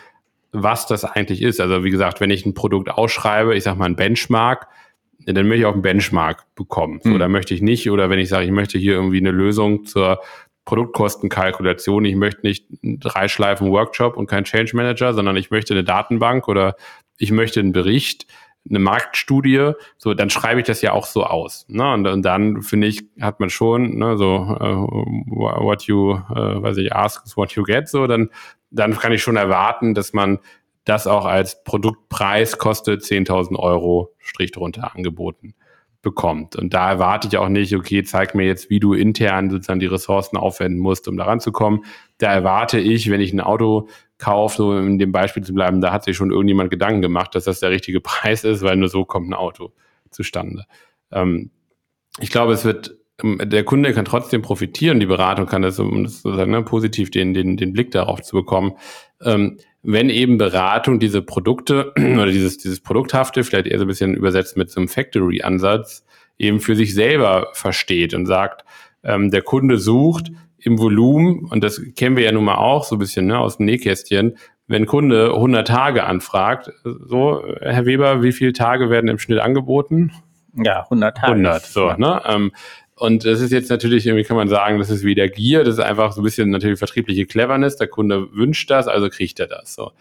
was 0.52 0.86
das 0.86 1.04
eigentlich 1.04 1.42
ist. 1.42 1.60
Also 1.60 1.84
wie 1.84 1.90
gesagt, 1.90 2.20
wenn 2.20 2.30
ich 2.30 2.46
ein 2.46 2.54
Produkt 2.54 2.90
ausschreibe, 2.90 3.54
ich 3.54 3.64
sage 3.64 3.78
mal 3.78 3.84
ein 3.84 3.96
Benchmark, 3.96 4.68
dann 5.26 5.46
möchte 5.46 5.60
ich 5.60 5.66
auch 5.66 5.74
einen 5.74 5.82
Benchmark 5.82 6.46
bekommen. 6.54 7.00
So, 7.02 7.10
hm. 7.10 7.18
da 7.18 7.28
möchte 7.28 7.52
ich 7.52 7.60
nicht, 7.60 7.90
oder 7.90 8.08
wenn 8.08 8.18
ich 8.18 8.30
sage, 8.30 8.46
ich 8.46 8.50
möchte 8.50 8.78
hier 8.78 8.94
irgendwie 8.94 9.18
eine 9.18 9.30
Lösung 9.30 9.84
zur 9.84 10.20
Produktkostenkalkulation. 10.68 12.04
Ich 12.04 12.14
möchte 12.14 12.42
nicht 12.42 12.66
drei 12.82 13.26
Schleifen 13.26 13.70
Workshop 13.70 14.18
und 14.18 14.26
kein 14.26 14.44
Change 14.44 14.76
Manager, 14.76 15.14
sondern 15.14 15.34
ich 15.38 15.50
möchte 15.50 15.72
eine 15.72 15.82
Datenbank 15.82 16.46
oder 16.46 16.76
ich 17.16 17.32
möchte 17.32 17.58
einen 17.60 17.72
Bericht, 17.72 18.26
eine 18.68 18.78
Marktstudie, 18.78 19.72
so 19.96 20.12
dann 20.12 20.28
schreibe 20.28 20.60
ich 20.60 20.66
das 20.66 20.82
ja 20.82 20.92
auch 20.92 21.06
so 21.06 21.24
aus. 21.24 21.64
Ne? 21.70 21.90
Und, 21.94 22.06
und 22.06 22.22
dann 22.22 22.60
finde 22.60 22.86
ich, 22.86 23.02
hat 23.18 23.40
man 23.40 23.48
schon 23.48 23.96
ne, 23.96 24.18
so 24.18 24.34
uh, 24.36 24.86
what 25.30 25.84
you, 25.84 26.16
uh, 26.16 26.62
weiß 26.62 26.76
ich, 26.76 26.94
ask 26.94 27.24
is 27.24 27.34
what 27.34 27.52
you 27.52 27.62
get. 27.62 27.88
So 27.88 28.06
dann, 28.06 28.28
dann 28.70 28.94
kann 28.98 29.12
ich 29.12 29.22
schon 29.22 29.36
erwarten, 29.36 29.94
dass 29.94 30.12
man 30.12 30.38
das 30.84 31.06
auch 31.06 31.24
als 31.24 31.64
Produktpreis 31.64 32.58
kostet 32.58 33.00
10.000 33.00 33.56
Euro 33.56 34.14
Strich 34.18 34.52
drunter 34.52 34.94
angeboten 34.94 35.54
bekommt. 36.02 36.56
Und 36.56 36.74
da 36.74 36.90
erwarte 36.90 37.28
ich 37.28 37.36
auch 37.38 37.48
nicht, 37.48 37.74
okay, 37.74 38.02
zeig 38.04 38.34
mir 38.34 38.46
jetzt, 38.46 38.70
wie 38.70 38.80
du 38.80 38.94
intern 38.94 39.50
sozusagen 39.50 39.80
die 39.80 39.86
Ressourcen 39.86 40.36
aufwenden 40.36 40.80
musst, 40.80 41.08
um 41.08 41.16
da 41.16 41.24
ranzukommen. 41.24 41.84
Da 42.18 42.32
erwarte 42.32 42.78
ich, 42.78 43.10
wenn 43.10 43.20
ich 43.20 43.32
ein 43.32 43.40
Auto 43.40 43.88
kaufe, 44.18 44.56
so 44.56 44.76
in 44.76 44.98
dem 44.98 45.12
Beispiel 45.12 45.42
zu 45.42 45.54
bleiben, 45.54 45.80
da 45.80 45.92
hat 45.92 46.04
sich 46.04 46.16
schon 46.16 46.30
irgendjemand 46.30 46.70
Gedanken 46.70 47.02
gemacht, 47.02 47.34
dass 47.34 47.44
das 47.44 47.60
der 47.60 47.70
richtige 47.70 48.00
Preis 48.02 48.44
ist, 48.44 48.62
weil 48.62 48.76
nur 48.76 48.88
so 48.88 49.04
kommt 49.04 49.28
ein 49.28 49.34
Auto 49.34 49.72
zustande. 50.10 50.64
Ähm, 51.10 51.50
ich 52.20 52.30
glaube, 52.30 52.52
es 52.52 52.64
wird, 52.64 52.96
ähm, 53.22 53.40
der 53.44 53.64
Kunde 53.64 53.92
kann 53.92 54.04
trotzdem 54.04 54.42
profitieren, 54.42 55.00
die 55.00 55.06
Beratung 55.06 55.46
kann 55.46 55.62
das, 55.62 55.78
um 55.78 56.04
das 56.04 56.22
sozusagen 56.22 56.52
ne, 56.52 56.62
positiv 56.62 57.10
den, 57.10 57.34
den, 57.34 57.56
den 57.56 57.72
Blick 57.72 57.90
darauf 57.90 58.22
zu 58.22 58.36
bekommen. 58.36 58.74
Ähm, 59.22 59.58
wenn 59.90 60.10
eben 60.10 60.36
Beratung 60.36 61.00
diese 61.00 61.22
Produkte 61.22 61.92
oder 61.96 62.26
dieses, 62.26 62.58
dieses 62.58 62.80
Produkthafte, 62.80 63.42
vielleicht 63.42 63.66
eher 63.66 63.78
so 63.78 63.86
ein 63.86 63.88
bisschen 63.88 64.14
übersetzt 64.14 64.58
mit 64.58 64.70
so 64.70 64.80
einem 64.80 64.88
Factory-Ansatz, 64.88 66.04
eben 66.36 66.60
für 66.60 66.76
sich 66.76 66.94
selber 66.94 67.48
versteht 67.54 68.12
und 68.12 68.26
sagt, 68.26 68.66
ähm, 69.02 69.30
der 69.30 69.40
Kunde 69.40 69.78
sucht 69.78 70.30
im 70.58 70.78
Volumen, 70.78 71.46
und 71.46 71.64
das 71.64 71.80
kennen 71.96 72.16
wir 72.16 72.24
ja 72.24 72.32
nun 72.32 72.44
mal 72.44 72.56
auch 72.56 72.84
so 72.84 72.96
ein 72.96 72.98
bisschen 72.98 73.26
ne, 73.26 73.38
aus 73.38 73.56
dem 73.56 73.64
Nähkästchen, 73.64 74.36
wenn 74.66 74.84
Kunde 74.84 75.32
100 75.32 75.66
Tage 75.66 76.04
anfragt, 76.04 76.70
so, 76.84 77.42
Herr 77.62 77.86
Weber, 77.86 78.22
wie 78.22 78.32
viele 78.32 78.52
Tage 78.52 78.90
werden 78.90 79.08
im 79.08 79.18
Schnitt 79.18 79.38
angeboten? 79.38 80.12
Ja, 80.54 80.82
100 80.82 81.16
Tage. 81.16 81.32
100, 81.32 81.64
so, 81.64 81.92
ne? 81.94 82.20
Ähm, 82.26 82.52
und 82.98 83.24
das 83.24 83.40
ist 83.40 83.52
jetzt 83.52 83.70
natürlich, 83.70 84.06
irgendwie 84.06 84.24
kann 84.24 84.36
man 84.36 84.48
sagen, 84.48 84.78
das 84.78 84.90
ist 84.90 85.04
wieder 85.04 85.28
Gier, 85.28 85.64
das 85.64 85.74
ist 85.74 85.80
einfach 85.80 86.12
so 86.12 86.20
ein 86.20 86.24
bisschen 86.24 86.50
natürlich 86.50 86.78
vertriebliche 86.78 87.26
Cleverness. 87.26 87.76
Der 87.76 87.88
Kunde 87.88 88.28
wünscht 88.32 88.70
das, 88.70 88.88
also 88.88 89.08
kriegt 89.08 89.40
er 89.40 89.46
das. 89.46 89.74
So. 89.74 89.92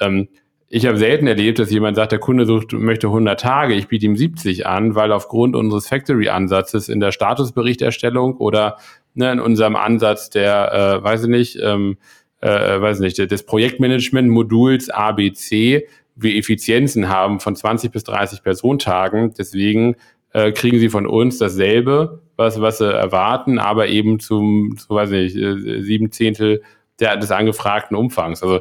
Ähm, 0.00 0.28
ich 0.68 0.86
habe 0.86 0.96
selten 0.96 1.26
erlebt, 1.26 1.58
dass 1.58 1.70
jemand 1.70 1.96
sagt, 1.96 2.12
der 2.12 2.18
Kunde 2.18 2.46
sucht, 2.46 2.72
möchte 2.72 3.08
100 3.08 3.38
Tage, 3.38 3.74
ich 3.74 3.88
biete 3.88 4.06
ihm 4.06 4.16
70 4.16 4.66
an, 4.66 4.94
weil 4.94 5.12
aufgrund 5.12 5.54
unseres 5.54 5.88
Factory-Ansatzes 5.88 6.88
in 6.88 6.98
der 6.98 7.12
Statusberichterstellung 7.12 8.38
oder 8.38 8.78
ne, 9.14 9.32
in 9.32 9.40
unserem 9.40 9.76
Ansatz 9.76 10.30
der, 10.30 10.72
äh, 10.72 11.04
weiß 11.04 11.24
ich 11.24 11.28
nicht, 11.28 11.58
ähm, 11.62 11.98
äh, 12.40 12.80
weiß 12.80 13.00
nicht, 13.00 13.18
des 13.18 13.44
Projektmanagement-Moduls 13.44 14.88
ABC 14.88 15.86
wir 16.14 16.36
Effizienzen 16.36 17.08
haben 17.08 17.40
von 17.40 17.56
20 17.56 17.90
bis 17.92 18.04
30 18.04 18.42
Personentagen. 18.42 19.34
Deswegen 19.36 19.96
äh, 20.32 20.52
kriegen 20.52 20.78
sie 20.78 20.88
von 20.88 21.06
uns 21.06 21.38
dasselbe, 21.38 22.21
was, 22.36 22.60
was 22.60 22.78
sie 22.78 22.92
erwarten, 22.92 23.58
aber 23.58 23.88
eben 23.88 24.20
zum, 24.20 24.76
so 24.78 24.94
weiß 24.94 25.10
nicht, 25.10 25.36
äh, 25.36 25.82
sieben 25.82 26.10
Zehntel 26.12 26.62
der, 27.00 27.16
des 27.16 27.30
angefragten 27.30 27.96
Umfangs. 27.96 28.42
Also 28.42 28.60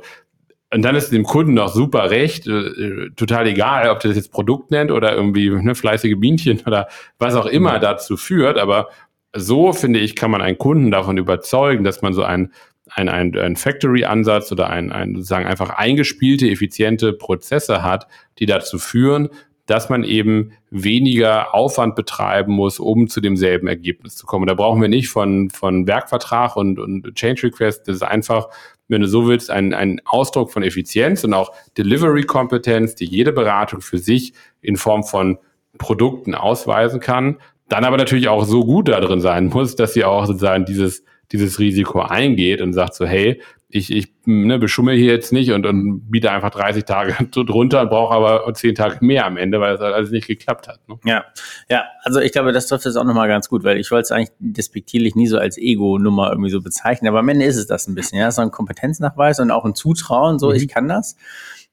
und 0.74 0.84
dann 0.84 0.96
ist 0.96 1.12
dem 1.12 1.24
Kunden 1.24 1.60
auch 1.60 1.74
super 1.74 2.10
recht, 2.12 2.48
äh, 2.48 3.10
total 3.18 3.48
egal, 3.48 3.90
ob 3.90 4.00
der 4.00 4.10
das 4.10 4.18
jetzt 4.18 4.32
Produkt 4.32 4.72
nennt 4.72 4.92
oder 4.92 5.14
irgendwie 5.14 5.50
ne, 5.50 5.76
fleißige 5.76 6.18
Bienchen 6.18 6.62
oder 6.66 6.88
was 7.20 7.36
auch 7.36 7.46
immer 7.46 7.78
dazu 7.80 8.16
führt. 8.16 8.58
Aber 8.58 8.88
so, 9.36 9.74
finde 9.74 10.00
ich, 10.00 10.16
kann 10.16 10.32
man 10.32 10.42
einen 10.42 10.58
Kunden 10.58 10.90
davon 10.90 11.18
überzeugen, 11.18 11.84
dass 11.84 12.02
man 12.02 12.14
so 12.14 12.24
ein, 12.24 12.54
ein, 12.90 13.10
ein, 13.10 13.38
ein 13.38 13.56
Factory-Ansatz 13.58 14.52
oder 14.52 14.70
ein, 14.70 14.94
ein 14.94 15.16
sozusagen 15.16 15.46
einfach 15.46 15.72
eingespielte, 15.72 16.50
effiziente 16.50 17.12
Prozesse 17.14 17.84
hat, 17.84 18.08
die 18.40 18.46
dazu 18.46 18.80
führen, 18.80 19.30
dass 19.72 19.88
man 19.88 20.04
eben 20.04 20.52
weniger 20.70 21.56
Aufwand 21.56 21.96
betreiben 21.96 22.52
muss, 22.52 22.78
um 22.78 23.08
zu 23.08 23.22
demselben 23.22 23.68
Ergebnis 23.68 24.18
zu 24.18 24.26
kommen. 24.26 24.46
da 24.46 24.54
brauchen 24.54 24.82
wir 24.82 24.90
nicht 24.90 25.08
von, 25.08 25.50
von 25.50 25.88
Werkvertrag 25.88 26.58
und, 26.58 26.78
und 26.78 27.16
Change 27.16 27.44
Request. 27.44 27.88
Das 27.88 27.96
ist 27.96 28.04
einfach, 28.04 28.50
wenn 28.90 29.00
du 29.02 29.08
so 29.08 29.30
willst, 29.30 29.50
ein, 29.50 29.74
ein 29.74 30.02
Ausdruck 30.04 30.52
von 30.52 30.62
Effizienz 30.62 31.24
und 31.24 31.34
auch 31.34 31.54
Delivery-Kompetenz, 31.78 32.96
die 32.96 33.06
jede 33.06 33.32
Beratung 33.32 33.80
für 33.80 33.98
sich 33.98 34.34
in 34.60 34.76
Form 34.76 35.06
von 35.06 35.38
Produkten 35.78 36.36
ausweisen 36.36 37.00
kann. 37.00 37.38
Dann 37.70 37.86
aber 37.86 37.96
natürlich 37.96 38.28
auch 38.28 38.44
so 38.44 38.66
gut 38.66 38.90
da 38.90 39.00
drin 39.00 39.22
sein 39.22 39.48
muss, 39.48 39.78
dass 39.78 39.94
sie 39.94 40.04
auch 40.04 40.26
sozusagen 40.26 40.66
dieses, 40.66 41.06
dieses 41.32 41.60
Risiko 41.60 42.02
eingeht 42.02 42.60
und 42.60 42.74
sagt 42.74 42.94
so, 42.94 43.06
hey, 43.06 43.42
ich, 43.72 43.92
ich 43.92 44.14
ne, 44.26 44.60
beschummel 44.60 44.96
hier 44.96 45.12
jetzt 45.12 45.32
nicht 45.32 45.52
und, 45.52 45.66
und 45.66 46.12
biete 46.12 46.32
einfach 46.32 46.52
30 46.52 46.86
Tage 46.86 47.16
drunter 47.32 47.86
brauche 47.86 48.14
aber 48.14 48.54
10 48.54 48.76
Tage 48.76 49.04
mehr 49.04 49.26
am 49.26 49.38
Ende, 49.38 49.60
weil 49.60 49.76
es 49.76 49.82
halt 49.82 49.94
alles 49.94 50.12
nicht 50.12 50.28
geklappt 50.28 50.68
hat. 50.68 50.80
Ne? 50.88 51.00
Ja, 51.06 51.26
ja, 51.70 51.86
also 52.04 52.20
ich 52.20 52.32
glaube, 52.32 52.52
das 52.52 52.68
trifft 52.68 52.86
es 52.86 52.96
auch 52.96 53.04
nochmal 53.04 53.28
ganz 53.28 53.50
gut, 53.50 53.64
weil 53.64 53.78
ich 53.78 53.90
wollte 53.92 54.04
es 54.04 54.12
eigentlich 54.12 54.32
despektierlich 54.40 55.16
nie 55.16 55.28
so 55.28 55.38
als 55.38 55.58
Ego-Nummer 55.58 56.30
irgendwie 56.30 56.52
so 56.52 56.62
bezeichnen, 56.62 57.08
aber 57.08 57.20
am 57.20 57.30
Ende 57.30 57.46
ist 57.46 57.58
es 57.58 57.68
das 57.68 57.88
ein 57.88 57.96
bisschen, 57.96 58.20
ja, 58.20 58.32
so 58.32 58.42
ein 58.42 58.52
Kompetenznachweis 58.52 59.40
und 59.40 59.52
auch 59.52 59.66
ein 59.66 59.76
Zutrauen, 59.76 60.40
so 60.40 60.50
mhm. 60.50 60.56
ich 60.56 60.68
kann 60.68 60.88
das. 60.88 61.16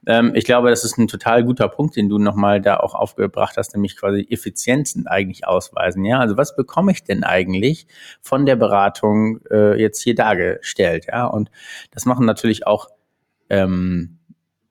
Ähm, 0.06 0.32
ich 0.34 0.44
glaube, 0.44 0.70
das 0.70 0.84
ist 0.84 0.98
ein 0.98 1.08
total 1.08 1.44
guter 1.44 1.68
Punkt, 1.68 1.96
den 1.96 2.08
du 2.08 2.18
nochmal 2.18 2.60
da 2.60 2.78
auch 2.78 2.94
aufgebracht 2.94 3.56
hast, 3.56 3.74
nämlich 3.74 3.96
quasi 3.96 4.26
Effizienzen 4.30 5.06
eigentlich 5.06 5.46
ausweisen. 5.46 6.04
Ja, 6.04 6.20
also 6.20 6.36
was 6.36 6.56
bekomme 6.56 6.92
ich 6.92 7.04
denn 7.04 7.24
eigentlich 7.24 7.86
von 8.20 8.46
der 8.46 8.56
Beratung 8.56 9.40
äh, 9.50 9.80
jetzt 9.80 10.02
hier 10.02 10.14
dargestellt? 10.14 11.06
Ja, 11.08 11.26
und 11.26 11.50
das 11.90 12.04
machen 12.04 12.26
natürlich 12.26 12.66
auch 12.66 12.88
ähm, 13.50 14.18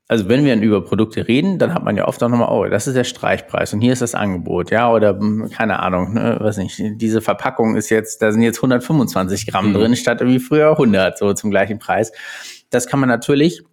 also 0.10 0.30
wenn 0.30 0.46
wir 0.46 0.56
über 0.56 0.84
Produkte 0.84 1.28
reden, 1.28 1.60
dann 1.60 1.74
hat 1.74 1.84
man 1.84 1.98
ja 1.98 2.08
oft 2.08 2.24
auch 2.24 2.30
nochmal, 2.30 2.50
oh, 2.50 2.66
das 2.70 2.88
ist 2.88 2.96
der 2.96 3.04
Streichpreis 3.04 3.74
und 3.74 3.82
hier 3.82 3.92
ist 3.92 4.02
das 4.02 4.16
Angebot, 4.16 4.72
ja, 4.72 4.90
oder 4.90 5.18
hm, 5.18 5.50
keine 5.50 5.80
Ahnung, 5.80 6.14
ne, 6.14 6.38
weiß 6.40 6.58
nicht, 6.58 6.82
diese 6.96 7.22
Verpackung 7.22 7.76
ist 7.76 7.90
jetzt, 7.90 8.22
da 8.22 8.32
sind 8.32 8.42
jetzt 8.42 8.60
125 8.60 9.48
Gramm 9.48 9.70
mhm. 9.70 9.74
drin, 9.74 9.96
statt 9.98 10.22
irgendwie 10.22 10.40
früher 10.40 10.72
100, 10.72 11.18
so 11.18 11.34
zum 11.34 11.52
gleichen 11.52 11.80
Preis. 11.80 12.14
Das 12.70 12.88
kann 12.88 13.02
man 13.02 13.10
natürlich 13.10 13.64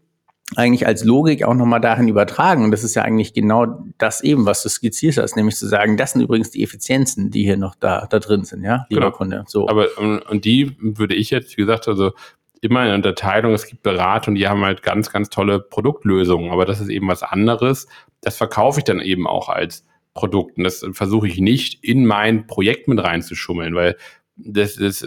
eigentlich 0.57 0.87
als 0.87 1.05
Logik 1.05 1.43
auch 1.43 1.55
nochmal 1.55 1.81
dahin 1.81 2.09
übertragen. 2.09 2.65
Und 2.65 2.71
das 2.71 2.85
ist 2.85 2.95
ja 2.95 3.03
eigentlich 3.03 3.33
genau 3.33 3.85
das 3.99 4.23
eben, 4.23 4.47
was 4.47 4.63
du 4.63 4.69
skizziert 4.69 5.17
hast, 5.17 5.37
nämlich 5.37 5.57
zu 5.57 5.67
sagen, 5.67 5.97
das 5.97 6.13
sind 6.13 6.23
übrigens 6.23 6.51
die 6.51 6.63
Effizienzen, 6.63 7.31
die 7.31 7.45
hier 7.45 7.57
noch 7.57 7.75
da, 7.75 8.07
da 8.07 8.19
drin 8.19 8.45
sind, 8.45 8.63
ja, 8.63 8.87
lieber 8.91 9.07
genau. 9.07 9.17
Kunde. 9.17 9.45
So. 9.47 9.69
Aber, 9.69 9.89
und 9.99 10.45
die 10.45 10.77
würde 10.79 11.15
ich 11.15 11.31
jetzt, 11.31 11.57
wie 11.57 11.63
gesagt, 11.63 11.89
also 11.89 12.13
immer 12.61 12.87
in 12.87 12.95
Unterteilung, 12.95 13.53
es 13.53 13.67
gibt 13.67 13.83
Beratung, 13.83 14.35
die 14.35 14.49
haben 14.49 14.65
halt 14.65 14.83
ganz, 14.83 15.11
ganz 15.11 15.29
tolle 15.29 15.61
Produktlösungen, 15.61 16.51
aber 16.51 16.65
das 16.65 16.81
ist 16.81 16.89
eben 16.89 17.09
was 17.09 17.23
anderes. 17.23 17.89
Das 18.21 18.37
verkaufe 18.37 18.81
ich 18.81 18.85
dann 18.85 19.01
eben 19.01 19.27
auch 19.27 19.49
als 19.49 19.85
Produkt 20.15 20.57
und 20.57 20.65
das 20.65 20.87
versuche 20.93 21.27
ich 21.27 21.39
nicht 21.41 21.83
in 21.83 22.07
mein 22.07 22.47
Projekt 22.47 22.87
mit 22.89 23.03
reinzuschummeln, 23.03 23.75
weil 23.75 23.97
das, 24.37 24.77
das, 24.77 25.07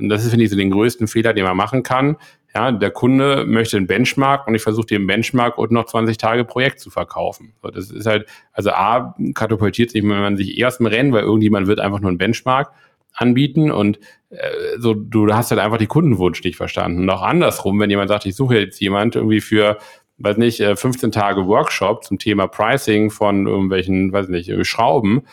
das 0.00 0.24
ist, 0.24 0.30
finde 0.30 0.44
ich, 0.44 0.50
so 0.50 0.56
den 0.56 0.70
größten 0.70 1.08
Fehler, 1.08 1.32
den 1.32 1.44
man 1.44 1.56
machen 1.56 1.82
kann. 1.82 2.16
Ja, 2.56 2.72
der 2.72 2.90
Kunde 2.90 3.44
möchte 3.46 3.76
einen 3.76 3.86
Benchmark 3.86 4.46
und 4.46 4.54
ich 4.54 4.62
versuche 4.62 4.86
dem 4.86 5.06
Benchmark 5.06 5.58
und 5.58 5.72
noch 5.72 5.84
20 5.84 6.16
Tage 6.16 6.46
Projekt 6.46 6.80
zu 6.80 6.88
verkaufen. 6.88 7.52
So, 7.60 7.68
das 7.68 7.90
ist 7.90 8.06
halt, 8.06 8.26
also 8.50 8.70
A, 8.70 9.14
katapultiert 9.34 9.90
sich, 9.90 10.02
wenn 10.02 10.08
man 10.08 10.38
sich 10.38 10.56
erst 10.56 10.80
im 10.80 10.86
Rennen, 10.86 11.12
weil 11.12 11.24
irgendjemand 11.24 11.66
wird 11.66 11.80
einfach 11.80 12.00
nur 12.00 12.08
einen 12.08 12.16
Benchmark 12.16 12.72
anbieten 13.12 13.70
und 13.70 13.98
äh, 14.30 14.38
so 14.78 14.94
du 14.94 15.30
hast 15.34 15.50
halt 15.50 15.60
einfach 15.60 15.76
die 15.76 15.86
Kundenwunsch 15.86 16.42
nicht 16.44 16.56
verstanden. 16.56 17.00
Und 17.00 17.10
auch 17.10 17.20
andersrum, 17.20 17.78
wenn 17.78 17.90
jemand 17.90 18.08
sagt, 18.08 18.24
ich 18.24 18.34
suche 18.34 18.58
jetzt 18.58 18.80
jemand 18.80 19.16
irgendwie 19.16 19.42
für 19.42 19.76
weiß 20.16 20.38
nicht, 20.38 20.62
15 20.62 21.10
äh, 21.10 21.12
Tage 21.12 21.46
Workshop 21.46 22.04
zum 22.04 22.18
Thema 22.18 22.46
Pricing 22.46 23.10
von 23.10 23.46
irgendwelchen, 23.46 24.14
weiß 24.14 24.28
nicht, 24.28 24.50
Schrauben. 24.66 25.24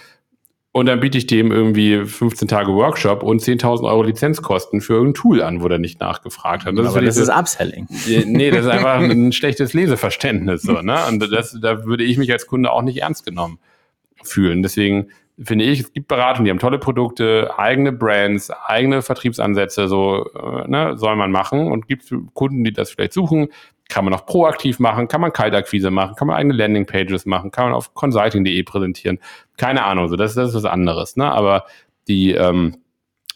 Und 0.76 0.88
dann 0.88 1.00
biete 1.00 1.20
ich 1.20 1.28
dem 1.28 1.52
irgendwie 1.52 2.04
15 2.04 2.48
Tage 2.48 2.74
Workshop 2.74 3.22
und 3.22 3.42
10.000 3.44 3.84
Euro 3.84 4.02
Lizenzkosten 4.02 4.82
für 4.82 4.94
irgendein 4.94 5.14
Tool 5.14 5.44
an, 5.44 5.62
wo 5.62 5.68
der 5.68 5.78
nicht 5.78 6.00
nachgefragt 6.00 6.66
hat. 6.66 6.76
Das 6.76 6.88
Aber 6.88 7.04
ist 7.04 7.20
das 7.20 7.28
ist 7.28 7.30
Upselling. 7.30 7.88
Nee, 8.26 8.50
das 8.50 8.66
ist 8.66 8.72
einfach 8.72 8.96
ein 8.98 9.32
schlechtes 9.34 9.74
Leseverständnis. 9.74 10.64
So, 10.64 10.82
ne? 10.82 10.98
Und 11.08 11.32
das, 11.32 11.56
da 11.62 11.86
würde 11.86 12.04
ich 12.04 12.18
mich 12.18 12.32
als 12.32 12.48
Kunde 12.48 12.72
auch 12.72 12.82
nicht 12.82 13.04
ernst 13.04 13.24
genommen 13.24 13.60
fühlen. 14.24 14.64
Deswegen 14.64 15.10
finde 15.40 15.66
ich, 15.66 15.82
es 15.82 15.94
gibt 15.94 16.08
Beratungen, 16.08 16.46
die 16.46 16.50
haben 16.50 16.58
tolle 16.58 16.80
Produkte, 16.80 17.52
eigene 17.56 17.92
Brands, 17.92 18.50
eigene 18.50 19.04
Vertriebsansätze, 19.04 19.88
so 19.88 20.26
äh, 20.34 20.68
ne, 20.68 20.98
soll 20.98 21.16
man 21.16 21.30
machen. 21.30 21.72
Und 21.72 21.88
gibt 21.88 22.12
Kunden, 22.34 22.64
die 22.64 22.74
das 22.74 22.90
vielleicht 22.90 23.14
suchen, 23.14 23.50
kann 23.89 24.06
man 24.06 24.13
auch 24.13 24.26
proaktiv 24.26 24.80
machen, 24.80 25.08
kann 25.08 25.22
man 25.22 25.34
Kaltakquise 25.34 25.91
machen, 25.91 26.15
kann 26.15 26.28
man 26.28 26.38
eigene 26.38 26.54
Landingpages 26.56 27.26
machen, 27.26 27.52
kann 27.52 27.65
man 27.65 27.74
auf 27.74 27.93
consulting.de 27.93 28.63
präsentieren. 28.63 29.19
Keine 29.58 29.84
Ahnung, 29.84 30.10
so 30.10 30.15
das, 30.15 30.34
das 30.34 30.50
ist 30.50 30.56
was 30.56 30.65
anderes. 30.65 31.15
Ne? 31.15 31.32
Aber 31.32 31.65
die, 32.08 32.32
ähm, 32.32 32.78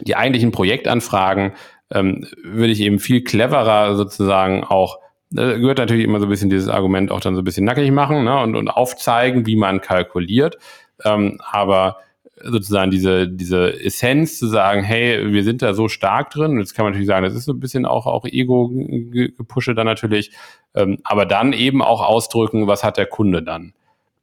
die 0.02 0.16
eigentlichen 0.16 0.52
Projektanfragen 0.52 1.54
ähm, 1.92 2.28
würde 2.44 2.72
ich 2.72 2.82
eben 2.82 3.00
viel 3.00 3.24
cleverer 3.24 3.96
sozusagen 3.96 4.64
auch 4.64 5.00
da 5.30 5.58
gehört 5.58 5.78
natürlich 5.78 6.06
immer 6.06 6.20
so 6.20 6.26
ein 6.26 6.30
bisschen 6.30 6.50
dieses 6.50 6.70
Argument 6.70 7.12
auch 7.12 7.20
dann 7.20 7.36
so 7.36 7.42
ein 7.42 7.46
bisschen 7.46 7.66
nackig 7.66 7.92
machen 7.92 8.24
ne, 8.24 8.42
und, 8.42 8.56
und 8.56 8.70
aufzeigen, 8.70 9.46
wie 9.46 9.58
man 9.58 9.82
kalkuliert. 9.82 10.58
Ähm, 11.04 11.40
aber 11.52 11.98
sozusagen 12.44 12.92
diese, 12.92 13.28
diese 13.28 13.84
Essenz 13.84 14.38
zu 14.40 14.48
sagen, 14.48 14.84
hey, 14.84 15.32
wir 15.32 15.44
sind 15.44 15.62
da 15.62 15.74
so 15.74 15.88
stark 15.88 16.30
drin, 16.30 16.60
jetzt 16.60 16.76
kann 16.76 16.86
man 16.86 16.94
natürlich 16.94 17.08
sagen, 17.08 17.24
das 17.24 17.36
ist 17.36 17.46
so 17.46 17.54
ein 17.54 17.60
bisschen 17.60 17.86
auch, 17.86 18.06
auch 18.06 18.26
Ego-Gepusche 18.26 19.76
dann 19.76 19.86
natürlich, 19.86 20.32
ähm, 20.76 20.98
aber 21.04 21.26
dann 21.26 21.54
eben 21.54 21.82
auch 21.82 22.02
ausdrücken, 22.02 22.68
was 22.68 22.84
hat 22.84 22.98
der 22.98 23.08
Kunde 23.08 23.42
dann 23.42 23.74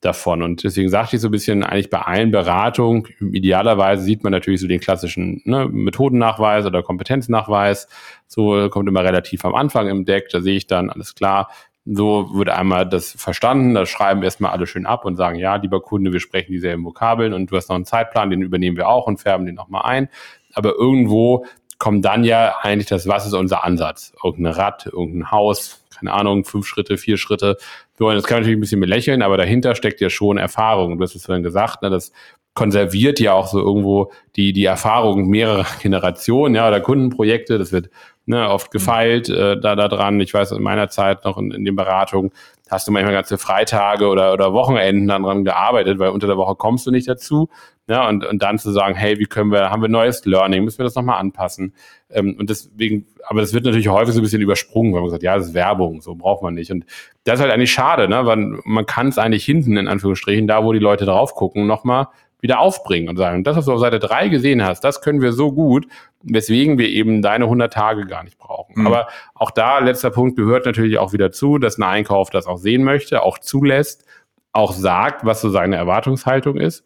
davon. 0.00 0.42
Und 0.42 0.64
deswegen 0.64 0.90
sagte 0.90 1.16
ich 1.16 1.22
so 1.22 1.28
ein 1.28 1.32
bisschen, 1.32 1.64
eigentlich 1.64 1.90
bei 1.90 2.02
allen 2.02 2.30
Beratungen, 2.30 3.06
idealerweise 3.20 4.02
sieht 4.02 4.22
man 4.22 4.32
natürlich 4.32 4.60
so 4.60 4.68
den 4.68 4.80
klassischen 4.80 5.40
ne, 5.44 5.66
Methodennachweis 5.66 6.66
oder 6.66 6.82
Kompetenznachweis. 6.82 7.88
So 8.26 8.68
kommt 8.68 8.88
immer 8.88 9.02
relativ 9.02 9.44
am 9.44 9.54
Anfang 9.54 9.88
im 9.88 10.04
Deck, 10.04 10.28
da 10.30 10.40
sehe 10.40 10.56
ich 10.56 10.66
dann, 10.66 10.90
alles 10.90 11.14
klar, 11.14 11.48
so 11.84 12.30
wird 12.32 12.48
einmal 12.48 12.88
das 12.88 13.12
verstanden, 13.12 13.74
da 13.74 13.84
schreiben 13.84 14.20
wir 14.20 14.26
erstmal 14.26 14.52
alle 14.52 14.66
schön 14.66 14.86
ab 14.86 15.04
und 15.04 15.16
sagen, 15.16 15.38
ja, 15.38 15.56
lieber 15.56 15.82
Kunde, 15.82 16.12
wir 16.12 16.20
sprechen 16.20 16.52
dieselben 16.52 16.84
Vokabeln 16.84 17.34
und 17.34 17.50
du 17.50 17.56
hast 17.56 17.68
noch 17.68 17.76
einen 17.76 17.84
Zeitplan, 17.84 18.30
den 18.30 18.42
übernehmen 18.42 18.76
wir 18.76 18.88
auch 18.88 19.06
und 19.06 19.20
färben 19.20 19.44
den 19.44 19.54
nochmal 19.54 19.82
ein. 19.84 20.08
Aber 20.54 20.74
irgendwo 20.74 21.44
kommt 21.78 22.04
dann 22.04 22.24
ja 22.24 22.56
eigentlich 22.62 22.88
das, 22.88 23.06
was 23.06 23.26
ist 23.26 23.34
unser 23.34 23.64
Ansatz? 23.64 24.14
Irgendein 24.22 24.54
Rad, 24.54 24.86
irgendein 24.86 25.30
Haus, 25.30 25.84
keine 25.94 26.12
Ahnung, 26.12 26.44
fünf 26.44 26.66
Schritte, 26.66 26.96
vier 26.96 27.18
Schritte. 27.18 27.58
So, 27.98 28.08
und 28.08 28.14
das 28.14 28.24
kann 28.24 28.38
natürlich 28.38 28.56
ein 28.56 28.60
bisschen 28.60 28.80
belächeln, 28.80 29.22
aber 29.22 29.36
dahinter 29.36 29.74
steckt 29.74 30.00
ja 30.00 30.08
schon 30.08 30.38
Erfahrung. 30.38 30.96
Du 30.96 31.04
hast 31.04 31.14
es 31.14 31.26
vorhin 31.26 31.42
gesagt, 31.42 31.82
ne, 31.82 31.90
das 31.90 32.12
konserviert 32.54 33.20
ja 33.20 33.32
auch 33.32 33.48
so 33.48 33.60
irgendwo 33.60 34.12
die, 34.36 34.52
die 34.52 34.64
Erfahrung 34.64 35.28
mehrerer 35.28 35.66
Generationen, 35.82 36.54
ja, 36.54 36.66
oder 36.68 36.80
Kundenprojekte. 36.80 37.58
Das 37.58 37.72
wird 37.72 37.90
ne, 38.26 38.48
oft 38.48 38.72
mhm. 38.72 38.78
gefeilt 38.78 39.28
äh, 39.28 39.58
da, 39.58 39.76
da 39.76 39.88
dran. 39.88 40.20
Ich 40.20 40.34
weiß, 40.34 40.52
in 40.52 40.62
meiner 40.62 40.88
Zeit 40.88 41.24
noch 41.24 41.38
in, 41.38 41.50
in 41.50 41.64
den 41.64 41.76
Beratungen 41.76 42.30
hast 42.70 42.88
du 42.88 42.92
manchmal 42.92 43.12
ganze 43.12 43.38
Freitage 43.38 44.08
oder, 44.08 44.32
oder 44.32 44.52
Wochenenden 44.52 45.06
dann 45.06 45.22
dran 45.22 45.44
gearbeitet, 45.44 45.98
weil 45.98 46.10
unter 46.10 46.26
der 46.26 46.36
Woche 46.36 46.56
kommst 46.56 46.86
du 46.86 46.90
nicht 46.90 47.08
dazu. 47.08 47.48
Ja, 47.86 48.08
und, 48.08 48.24
und 48.24 48.42
dann 48.42 48.58
zu 48.58 48.72
sagen, 48.72 48.94
hey, 48.94 49.18
wie 49.18 49.26
können 49.26 49.52
wir, 49.52 49.68
haben 49.68 49.82
wir 49.82 49.90
neues 49.90 50.24
Learning, 50.24 50.64
müssen 50.64 50.78
wir 50.78 50.84
das 50.84 50.94
nochmal 50.94 51.20
anpassen? 51.20 51.74
Ähm, 52.08 52.34
und 52.38 52.48
deswegen, 52.48 53.06
aber 53.26 53.42
das 53.42 53.52
wird 53.52 53.66
natürlich 53.66 53.88
häufig 53.88 54.14
so 54.14 54.20
ein 54.20 54.22
bisschen 54.22 54.40
übersprungen, 54.40 54.94
weil 54.94 55.02
man 55.02 55.10
sagt, 55.10 55.22
ja, 55.22 55.36
das 55.36 55.48
ist 55.48 55.54
Werbung, 55.54 56.00
so 56.00 56.14
braucht 56.14 56.42
man 56.42 56.54
nicht. 56.54 56.70
Und 56.70 56.86
das 57.24 57.34
ist 57.34 57.40
halt 57.42 57.52
eigentlich 57.52 57.72
schade, 57.72 58.08
ne? 58.08 58.24
weil 58.24 58.58
man 58.64 58.86
kann 58.86 59.08
es 59.08 59.18
eigentlich 59.18 59.44
hinten, 59.44 59.76
in 59.76 59.86
Anführungsstrichen, 59.86 60.46
da 60.46 60.64
wo 60.64 60.72
die 60.72 60.78
Leute 60.78 61.04
drauf 61.04 61.34
gucken, 61.34 61.66
nochmal 61.66 62.08
wieder 62.44 62.60
aufbringen 62.60 63.08
und 63.08 63.16
sagen, 63.16 63.42
das, 63.42 63.56
was 63.56 63.64
du 63.64 63.72
auf 63.72 63.80
Seite 63.80 63.98
3 63.98 64.28
gesehen 64.28 64.62
hast, 64.62 64.84
das 64.84 65.00
können 65.00 65.22
wir 65.22 65.32
so 65.32 65.50
gut, 65.50 65.86
weswegen 66.22 66.76
wir 66.76 66.90
eben 66.90 67.22
deine 67.22 67.44
100 67.46 67.72
Tage 67.72 68.04
gar 68.04 68.22
nicht 68.22 68.36
brauchen. 68.36 68.82
Mhm. 68.82 68.86
Aber 68.86 69.08
auch 69.34 69.50
da, 69.50 69.78
letzter 69.78 70.10
Punkt, 70.10 70.36
gehört 70.36 70.66
natürlich 70.66 70.98
auch 70.98 71.14
wieder 71.14 71.32
zu, 71.32 71.56
dass 71.56 71.78
ein 71.78 71.84
Einkauf 71.84 72.28
das 72.28 72.46
auch 72.46 72.58
sehen 72.58 72.84
möchte, 72.84 73.22
auch 73.22 73.38
zulässt, 73.38 74.04
auch 74.52 74.74
sagt, 74.74 75.24
was 75.24 75.40
so 75.40 75.48
seine 75.48 75.76
Erwartungshaltung 75.76 76.58
ist. 76.58 76.84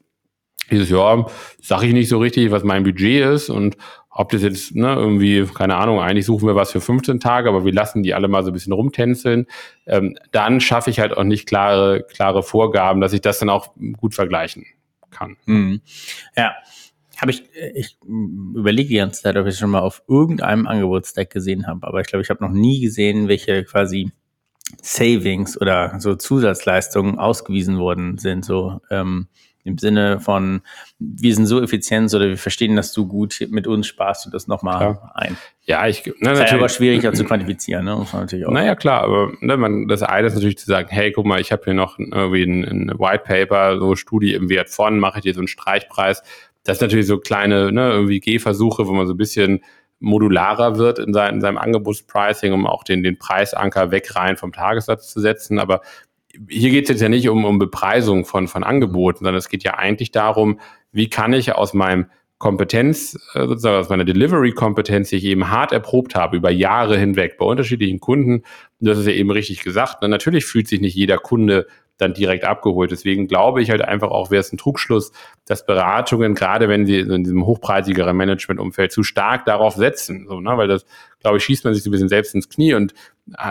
Dieses 0.70 0.90
Jahr 0.90 1.28
sage 1.60 1.86
ich 1.86 1.92
nicht 1.92 2.08
so 2.08 2.18
richtig, 2.18 2.52
was 2.52 2.62
mein 2.62 2.84
Budget 2.84 3.26
ist 3.26 3.50
und 3.50 3.76
ob 4.10 4.30
das 4.30 4.42
jetzt 4.42 4.76
ne, 4.76 4.94
irgendwie, 4.94 5.44
keine 5.46 5.74
Ahnung, 5.74 5.98
eigentlich 5.98 6.26
suchen 6.26 6.46
wir 6.46 6.54
was 6.54 6.70
für 6.70 6.80
15 6.80 7.18
Tage, 7.18 7.48
aber 7.48 7.64
wir 7.64 7.72
lassen 7.72 8.04
die 8.04 8.14
alle 8.14 8.28
mal 8.28 8.44
so 8.44 8.50
ein 8.50 8.52
bisschen 8.52 8.72
rumtänzeln, 8.72 9.46
ähm, 9.86 10.16
dann 10.30 10.60
schaffe 10.60 10.90
ich 10.90 11.00
halt 11.00 11.16
auch 11.16 11.24
nicht 11.24 11.48
klare, 11.48 12.04
klare 12.04 12.44
Vorgaben, 12.44 13.00
dass 13.00 13.12
ich 13.12 13.22
das 13.22 13.40
dann 13.40 13.48
auch 13.48 13.74
gut 13.96 14.14
vergleichen 14.14 14.64
kann. 15.10 15.36
Mhm. 15.46 15.80
Ja, 16.36 16.54
habe 17.18 17.32
ich, 17.32 17.42
ich 17.74 17.98
überlege 18.06 18.88
die 18.88 18.96
ganze 18.96 19.22
Zeit, 19.22 19.36
ob 19.36 19.46
ich 19.46 19.58
schon 19.58 19.70
mal 19.70 19.80
auf 19.80 20.02
irgendeinem 20.08 20.66
Angebotsdeck 20.66 21.30
gesehen 21.30 21.66
habe, 21.66 21.86
aber 21.86 22.00
ich 22.00 22.06
glaube, 22.06 22.22
ich 22.22 22.30
habe 22.30 22.44
noch 22.44 22.52
nie 22.52 22.80
gesehen, 22.80 23.28
welche 23.28 23.64
quasi 23.64 24.12
Savings 24.82 25.60
oder 25.60 25.98
so 25.98 26.14
Zusatzleistungen 26.14 27.18
ausgewiesen 27.18 27.78
worden 27.78 28.18
sind, 28.18 28.44
so 28.44 28.80
ähm, 28.90 29.28
im 29.68 29.78
Sinne 29.78 30.18
von, 30.18 30.62
wir 30.98 31.34
sind 31.34 31.46
so 31.46 31.62
effizient 31.62 32.12
oder 32.14 32.28
wir 32.28 32.38
verstehen 32.38 32.74
das 32.74 32.92
so 32.92 33.06
gut, 33.06 33.46
mit 33.50 33.66
uns 33.66 33.86
sparst 33.86 34.26
du 34.26 34.30
das 34.30 34.48
nochmal 34.48 34.98
ein. 35.14 35.36
Ja, 35.64 35.86
ich, 35.86 36.06
ne, 36.06 36.14
das 36.20 36.40
ist 36.40 36.52
aber 36.52 36.68
schwieriger 36.68 37.12
zu 37.12 37.24
quantifizieren, 37.26 37.84
ne? 37.84 37.94
Muss 37.94 38.12
man 38.12 38.22
natürlich 38.22 38.46
auch. 38.46 38.50
Naja, 38.50 38.74
klar, 38.74 39.02
aber 39.02 39.32
ne, 39.40 39.56
man, 39.56 39.86
das 39.86 40.02
eine 40.02 40.26
ist 40.26 40.34
natürlich 40.34 40.58
zu 40.58 40.66
sagen, 40.66 40.88
hey, 40.90 41.12
guck 41.12 41.26
mal, 41.26 41.40
ich 41.40 41.52
habe 41.52 41.62
hier 41.64 41.74
noch 41.74 41.98
irgendwie 41.98 42.42
ein, 42.42 42.64
ein 42.64 42.98
White 42.98 43.24
Paper, 43.24 43.78
so 43.78 43.94
Studie 43.94 44.34
im 44.34 44.48
Wert 44.48 44.70
von, 44.70 44.98
mache 44.98 45.18
ich 45.18 45.24
dir 45.24 45.34
so 45.34 45.40
einen 45.40 45.48
Streichpreis. 45.48 46.22
Das 46.64 46.78
ist 46.78 46.80
natürlich 46.80 47.06
so 47.06 47.18
kleine, 47.18 47.70
ne, 47.70 47.90
irgendwie 47.90 48.20
Gehversuche, 48.20 48.86
wo 48.86 48.92
man 48.92 49.06
so 49.06 49.14
ein 49.14 49.18
bisschen 49.18 49.62
modularer 50.00 50.76
wird 50.76 50.98
in, 50.98 51.12
sein, 51.12 51.34
in 51.34 51.40
seinem 51.40 51.58
Angebotspricing, 51.58 52.52
um 52.52 52.66
auch 52.66 52.84
den, 52.84 53.02
den 53.02 53.18
Preisanker 53.18 53.90
weg 53.90 54.14
rein 54.14 54.36
vom 54.36 54.52
Tagessatz 54.52 55.10
zu 55.10 55.20
setzen. 55.20 55.58
Aber 55.58 55.80
hier 56.48 56.70
geht 56.70 56.84
es 56.84 56.90
jetzt 56.90 57.02
ja 57.02 57.08
nicht 57.08 57.28
um, 57.28 57.44
um 57.44 57.58
Bepreisung 57.58 58.24
von, 58.24 58.48
von 58.48 58.64
Angeboten, 58.64 59.18
sondern 59.18 59.36
es 59.36 59.48
geht 59.48 59.64
ja 59.64 59.74
eigentlich 59.74 60.10
darum, 60.10 60.60
wie 60.92 61.08
kann 61.08 61.32
ich 61.32 61.52
aus 61.52 61.74
meinem 61.74 62.06
Kompetenz, 62.38 63.18
äh, 63.34 63.46
sozusagen 63.46 63.76
aus 63.76 63.88
meiner 63.88 64.04
Delivery-Kompetenz, 64.04 65.10
die 65.10 65.16
ich 65.16 65.24
eben 65.24 65.50
hart 65.50 65.72
erprobt 65.72 66.14
habe, 66.14 66.36
über 66.36 66.50
Jahre 66.50 66.96
hinweg 66.96 67.36
bei 67.36 67.44
unterschiedlichen 67.44 68.00
Kunden, 68.00 68.44
das 68.78 68.98
ist 68.98 69.06
ja 69.06 69.12
eben 69.12 69.30
richtig 69.30 69.62
gesagt, 69.62 70.02
ne, 70.02 70.08
natürlich 70.08 70.44
fühlt 70.44 70.68
sich 70.68 70.80
nicht 70.80 70.94
jeder 70.94 71.18
Kunde 71.18 71.66
dann 71.98 72.14
direkt 72.14 72.44
abgeholt. 72.44 72.90
Deswegen 72.90 73.28
glaube 73.28 73.60
ich 73.60 73.70
halt 73.70 73.82
einfach 73.82 74.10
auch, 74.10 74.30
wäre 74.30 74.40
es 74.40 74.52
ein 74.52 74.56
Trugschluss, 74.56 75.12
dass 75.44 75.66
Beratungen, 75.66 76.34
gerade 76.34 76.68
wenn 76.68 76.86
sie 76.86 77.00
in 77.00 77.24
diesem 77.24 77.44
hochpreisigeren 77.44 78.16
Managementumfeld 78.16 78.92
zu 78.92 79.02
stark 79.02 79.44
darauf 79.44 79.74
setzen, 79.74 80.26
so, 80.28 80.40
ne, 80.40 80.56
weil 80.56 80.68
das, 80.68 80.86
glaube 81.20 81.36
ich, 81.36 81.44
schießt 81.44 81.64
man 81.64 81.74
sich 81.74 81.82
so 81.82 81.90
ein 81.90 81.92
bisschen 81.92 82.08
selbst 82.08 82.34
ins 82.34 82.48
Knie 82.48 82.74
und 82.74 82.94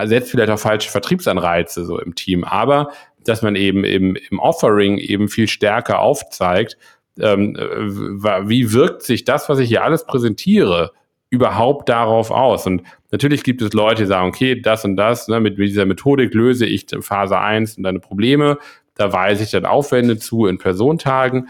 setzt 0.04 0.30
vielleicht 0.30 0.50
auch 0.50 0.58
falsche 0.58 0.90
Vertriebsanreize 0.90 1.84
so 1.84 2.00
im 2.00 2.14
Team. 2.14 2.42
Aber 2.42 2.90
dass 3.24 3.42
man 3.42 3.54
eben 3.54 3.84
im, 3.84 4.16
im 4.16 4.38
Offering 4.38 4.98
eben 4.98 5.28
viel 5.28 5.46
stärker 5.46 6.00
aufzeigt, 6.00 6.78
ähm, 7.20 7.54
wie 7.56 8.72
wirkt 8.72 9.02
sich 9.02 9.24
das, 9.24 9.48
was 9.48 9.58
ich 9.58 9.68
hier 9.68 9.84
alles 9.84 10.04
präsentiere, 10.06 10.92
überhaupt 11.30 11.88
darauf 11.88 12.30
aus? 12.30 12.66
Und 12.66 12.82
natürlich 13.10 13.42
gibt 13.42 13.62
es 13.62 13.72
Leute, 13.72 14.02
die 14.02 14.08
sagen, 14.08 14.28
okay, 14.28 14.60
das 14.60 14.84
und 14.84 14.96
das, 14.96 15.28
ne, 15.28 15.40
mit, 15.40 15.58
dieser 15.58 15.86
Methodik 15.86 16.34
löse 16.34 16.66
ich 16.66 16.86
Phase 17.00 17.38
1 17.38 17.76
und 17.76 17.82
deine 17.82 18.00
Probleme. 18.00 18.58
Da 18.94 19.12
weise 19.12 19.44
ich 19.44 19.50
dann 19.50 19.66
Aufwände 19.66 20.18
zu 20.18 20.46
in 20.46 20.58
Personentagen. 20.58 21.48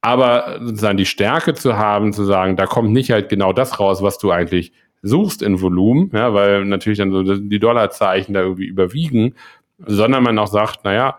Aber 0.00 0.58
sozusagen 0.60 0.98
die 0.98 1.06
Stärke 1.06 1.54
zu 1.54 1.78
haben, 1.78 2.12
zu 2.12 2.24
sagen, 2.24 2.56
da 2.56 2.66
kommt 2.66 2.90
nicht 2.90 3.10
halt 3.10 3.30
genau 3.30 3.52
das 3.54 3.80
raus, 3.80 4.02
was 4.02 4.18
du 4.18 4.30
eigentlich 4.30 4.72
suchst 5.00 5.42
in 5.42 5.60
Volumen, 5.60 6.10
ja, 6.12 6.34
weil 6.34 6.64
natürlich 6.64 6.98
dann 6.98 7.12
so 7.12 7.22
die 7.22 7.58
Dollarzeichen 7.58 8.34
da 8.34 8.40
irgendwie 8.40 8.66
überwiegen, 8.66 9.34
sondern 9.78 10.22
man 10.22 10.38
auch 10.38 10.46
sagt, 10.46 10.84
naja, 10.84 11.18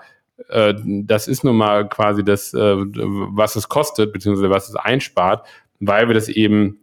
äh, 0.50 0.74
das 0.84 1.28
ist 1.28 1.44
nun 1.44 1.56
mal 1.56 1.88
quasi 1.88 2.24
das, 2.24 2.54
äh, 2.54 2.76
was 2.78 3.56
es 3.56 3.70
kostet, 3.70 4.12
beziehungsweise 4.12 4.50
was 4.50 4.70
es 4.70 4.76
einspart, 4.76 5.48
weil 5.80 6.08
wir 6.08 6.16
das 6.16 6.30
eben 6.30 6.80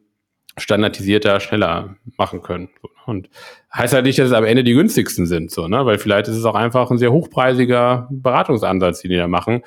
standardisierter, 0.56 1.40
schneller 1.40 1.96
machen 2.16 2.42
können. 2.42 2.68
Und 3.06 3.28
heißt 3.74 3.94
halt 3.94 4.04
nicht, 4.04 4.18
dass 4.18 4.28
es 4.28 4.32
am 4.32 4.44
Ende 4.44 4.64
die 4.64 4.74
günstigsten 4.74 5.26
sind, 5.26 5.50
so, 5.50 5.66
ne? 5.66 5.84
Weil 5.86 5.98
vielleicht 5.98 6.28
ist 6.28 6.36
es 6.36 6.44
auch 6.44 6.54
einfach 6.54 6.90
ein 6.90 6.98
sehr 6.98 7.12
hochpreisiger 7.12 8.08
Beratungsansatz, 8.10 9.02
den 9.02 9.10
die 9.10 9.16
da 9.16 9.26
machen. 9.26 9.62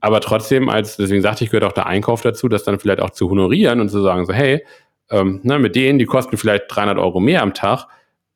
Aber 0.00 0.20
trotzdem, 0.20 0.68
als, 0.68 0.96
deswegen 0.96 1.22
sagte 1.22 1.44
ich, 1.44 1.50
gehört 1.50 1.64
auch 1.64 1.72
der 1.72 1.86
Einkauf 1.86 2.22
dazu, 2.22 2.48
das 2.48 2.64
dann 2.64 2.78
vielleicht 2.78 3.00
auch 3.00 3.10
zu 3.10 3.28
honorieren 3.28 3.80
und 3.80 3.88
zu 3.88 4.00
sagen, 4.00 4.24
so, 4.26 4.32
hey, 4.32 4.64
ähm, 5.10 5.40
ne, 5.42 5.58
mit 5.58 5.74
denen, 5.74 5.98
die 5.98 6.04
kosten 6.04 6.36
vielleicht 6.36 6.64
300 6.68 6.98
Euro 6.98 7.20
mehr 7.20 7.42
am 7.42 7.52
Tag, 7.52 7.86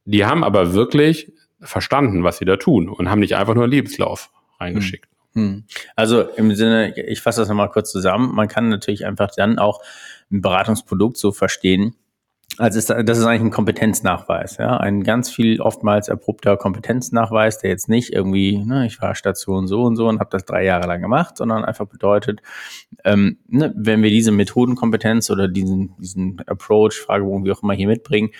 die 0.04 0.24
haben 0.24 0.42
aber 0.42 0.74
wirklich 0.74 1.32
verstanden, 1.60 2.24
was 2.24 2.38
sie 2.38 2.44
da 2.44 2.56
tun 2.56 2.88
und 2.88 3.08
haben 3.08 3.20
nicht 3.20 3.36
einfach 3.36 3.54
nur 3.54 3.64
einen 3.64 3.72
Lebenslauf 3.72 4.30
reingeschickt. 4.58 5.11
Hm. 5.34 5.64
Also 5.96 6.22
im 6.22 6.54
Sinne, 6.54 6.98
ich 6.98 7.20
fasse 7.20 7.40
das 7.40 7.48
nochmal 7.48 7.70
kurz 7.70 7.90
zusammen, 7.90 8.34
man 8.34 8.48
kann 8.48 8.68
natürlich 8.68 9.06
einfach 9.06 9.30
dann 9.34 9.58
auch 9.58 9.80
ein 10.30 10.42
Beratungsprodukt 10.42 11.16
so 11.16 11.32
verstehen, 11.32 11.94
also 12.58 12.78
ist, 12.78 12.90
das 12.90 13.18
ist 13.18 13.24
eigentlich 13.24 13.42
ein 13.42 13.50
Kompetenznachweis, 13.50 14.58
ja, 14.58 14.76
ein 14.76 15.02
ganz 15.02 15.30
viel 15.30 15.60
oftmals 15.60 16.08
erprobter 16.08 16.58
Kompetenznachweis, 16.58 17.58
der 17.58 17.70
jetzt 17.70 17.88
nicht 17.88 18.12
irgendwie, 18.12 18.58
ne, 18.58 18.86
ich 18.86 19.00
war 19.00 19.14
Station 19.14 19.66
so 19.66 19.82
und 19.84 19.96
so 19.96 20.06
und 20.06 20.20
habe 20.20 20.28
das 20.30 20.44
drei 20.44 20.62
Jahre 20.64 20.86
lang 20.86 21.00
gemacht, 21.00 21.38
sondern 21.38 21.64
einfach 21.64 21.86
bedeutet, 21.86 22.42
ähm, 23.04 23.38
ne, 23.48 23.72
wenn 23.74 24.02
wir 24.02 24.10
diese 24.10 24.32
Methodenkompetenz 24.32 25.30
oder 25.30 25.48
diesen 25.48 25.96
diesen 25.98 26.42
Approach, 26.46 27.00
Fragebogen, 27.00 27.46
wie 27.46 27.52
auch 27.52 27.62
immer 27.62 27.72
hier 27.72 27.88
mitbringen, 27.88 28.30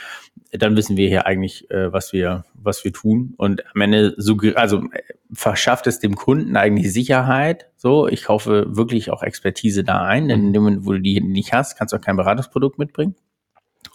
dann 0.50 0.76
wissen 0.76 0.98
wir 0.98 1.08
hier 1.08 1.26
eigentlich, 1.26 1.70
äh, 1.70 1.90
was 1.92 2.12
wir 2.12 2.44
was 2.54 2.84
wir 2.84 2.92
tun 2.92 3.32
und 3.38 3.64
am 3.74 3.80
Ende 3.80 4.14
so, 4.18 4.36
also 4.56 4.84
äh, 4.92 5.02
verschafft 5.32 5.86
es 5.86 6.00
dem 6.00 6.16
Kunden 6.16 6.56
eigentlich 6.56 6.92
Sicherheit. 6.92 7.70
So, 7.76 8.08
ich 8.08 8.24
kaufe 8.24 8.66
wirklich 8.68 9.10
auch 9.10 9.22
Expertise 9.22 9.84
da 9.84 10.02
ein, 10.02 10.28
denn 10.28 10.48
in 10.48 10.52
dem 10.52 10.64
Moment, 10.64 10.86
wo 10.86 10.92
du 10.92 11.00
die 11.00 11.20
nicht 11.22 11.54
hast, 11.54 11.78
kannst 11.78 11.94
du 11.94 11.96
auch 11.96 12.02
kein 12.02 12.16
Beratungsprodukt 12.16 12.78
mitbringen. 12.78 13.16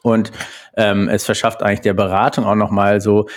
Und 0.08 0.32
ähm, 0.76 1.10
es 1.10 1.26
verschafft 1.26 1.64
eigentlich 1.64 1.82
der 1.82 1.94
Beratung 1.94 2.46
auch 2.46 2.56
nochmal 2.56 3.02
so, 3.02 3.28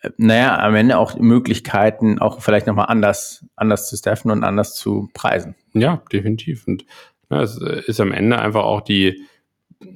äh, 0.00 0.10
naja, 0.16 0.58
am 0.58 0.74
Ende 0.74 0.98
auch 0.98 1.18
Möglichkeiten, 1.18 2.18
auch 2.18 2.40
vielleicht 2.40 2.66
nochmal 2.66 2.86
anders, 2.88 3.44
anders 3.56 3.88
zu 3.88 3.96
staffen 3.96 4.30
und 4.30 4.44
anders 4.44 4.74
zu 4.74 5.08
preisen. 5.14 5.54
Ja, 5.72 6.02
definitiv. 6.12 6.66
Und 6.66 6.84
ja, 7.30 7.42
es 7.42 7.56
ist 7.56 8.00
am 8.00 8.12
Ende 8.12 8.38
einfach 8.38 8.64
auch 8.64 8.82
die, 8.82 9.24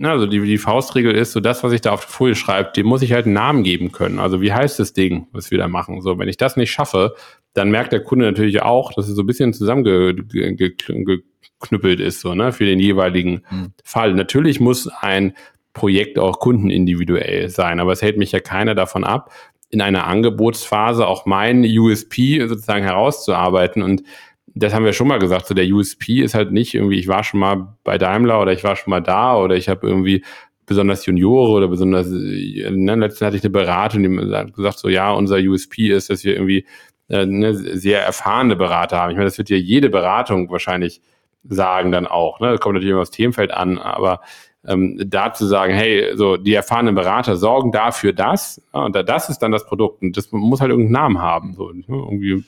also 0.02 0.26
die, 0.26 0.40
die 0.40 0.58
Faustregel 0.58 1.14
ist, 1.14 1.32
so 1.32 1.40
das, 1.40 1.62
was 1.62 1.72
ich 1.72 1.80
da 1.80 1.92
auf 1.92 2.00
der 2.00 2.10
Folie 2.10 2.34
schreibe, 2.34 2.72
dem 2.74 2.86
muss 2.86 3.02
ich 3.02 3.12
halt 3.12 3.26
einen 3.26 3.34
Namen 3.34 3.62
geben 3.62 3.92
können. 3.92 4.18
Also 4.18 4.40
wie 4.40 4.52
heißt 4.52 4.78
das 4.78 4.92
Ding, 4.92 5.28
was 5.32 5.50
wir 5.50 5.58
da 5.58 5.68
machen? 5.68 6.00
So, 6.00 6.18
wenn 6.18 6.28
ich 6.28 6.36
das 6.36 6.56
nicht 6.56 6.70
schaffe, 6.70 7.14
dann 7.54 7.70
merkt 7.70 7.92
der 7.92 8.02
Kunde 8.02 8.26
natürlich 8.26 8.62
auch, 8.62 8.92
dass 8.92 9.08
es 9.08 9.14
so 9.14 9.22
ein 9.22 9.26
bisschen 9.26 9.52
zusammengeknüppelt 9.52 12.00
ist, 12.00 12.20
so, 12.20 12.34
ne, 12.34 12.52
für 12.52 12.64
den 12.64 12.80
jeweiligen 12.80 13.42
mhm. 13.50 13.72
Fall. 13.82 14.14
Natürlich 14.14 14.60
muss 14.60 14.88
ein 14.88 15.34
Projekt 15.76 16.18
auch 16.18 16.40
kundenindividuell 16.40 17.50
sein. 17.50 17.78
Aber 17.80 17.92
es 17.92 18.02
hält 18.02 18.16
mich 18.16 18.32
ja 18.32 18.40
keiner 18.40 18.74
davon 18.74 19.04
ab, 19.04 19.30
in 19.68 19.82
einer 19.82 20.06
Angebotsphase 20.06 21.06
auch 21.06 21.26
mein 21.26 21.64
USP 21.64 22.44
sozusagen 22.46 22.84
herauszuarbeiten. 22.84 23.82
Und 23.82 24.02
das 24.46 24.72
haben 24.72 24.86
wir 24.86 24.94
schon 24.94 25.08
mal 25.08 25.18
gesagt, 25.18 25.46
so 25.46 25.54
der 25.54 25.66
USP 25.66 26.22
ist 26.22 26.34
halt 26.34 26.50
nicht 26.50 26.74
irgendwie, 26.74 26.98
ich 26.98 27.08
war 27.08 27.22
schon 27.24 27.40
mal 27.40 27.76
bei 27.84 27.98
Daimler 27.98 28.40
oder 28.40 28.52
ich 28.52 28.64
war 28.64 28.74
schon 28.74 28.90
mal 28.90 29.02
da 29.02 29.36
oder 29.36 29.54
ich 29.54 29.68
habe 29.68 29.86
irgendwie 29.86 30.24
besonders 30.64 31.04
Juniore 31.04 31.52
oder 31.52 31.68
besonders, 31.68 32.08
ne, 32.08 32.94
letztens 32.96 33.20
hatte 33.20 33.36
ich 33.36 33.44
eine 33.44 33.50
Beratung, 33.50 34.02
die 34.02 34.34
hat 34.34 34.54
gesagt, 34.54 34.78
so 34.78 34.88
ja, 34.88 35.12
unser 35.12 35.36
USP 35.36 35.90
ist, 35.90 36.08
dass 36.08 36.24
wir 36.24 36.34
irgendwie 36.34 36.66
äh, 37.08 37.26
ne, 37.26 37.54
sehr 37.54 38.02
erfahrene 38.02 38.56
Berater 38.56 38.98
haben. 38.98 39.10
Ich 39.10 39.16
meine, 39.16 39.26
das 39.26 39.38
wird 39.38 39.50
ja 39.50 39.58
jede 39.58 39.90
Beratung 39.90 40.50
wahrscheinlich 40.50 41.02
sagen 41.44 41.92
dann 41.92 42.06
auch. 42.06 42.40
Ne? 42.40 42.50
Das 42.52 42.60
kommt 42.60 42.74
natürlich 42.74 42.92
immer 42.92 43.02
aufs 43.02 43.10
Themenfeld 43.10 43.52
an, 43.52 43.78
aber 43.78 44.20
ähm, 44.66 45.00
da 45.06 45.32
zu 45.32 45.46
sagen, 45.46 45.72
hey, 45.72 46.16
so 46.16 46.36
die 46.36 46.54
erfahrenen 46.54 46.94
Berater 46.94 47.36
sorgen 47.36 47.72
dafür 47.72 48.12
das 48.12 48.62
ja, 48.74 48.80
und 48.84 48.94
das 48.94 49.28
ist 49.28 49.38
dann 49.38 49.52
das 49.52 49.66
Produkt 49.66 50.02
und 50.02 50.16
das 50.16 50.32
muss 50.32 50.60
halt 50.60 50.70
irgendeinen 50.70 50.92
Namen 50.92 51.22
haben, 51.22 51.54
so 51.54 51.70
ne, 51.70 51.84
irgendwie 51.88 52.44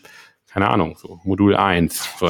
keine 0.49 0.69
Ahnung, 0.69 0.97
so 0.97 1.21
Modul 1.25 1.55
1. 1.55 2.17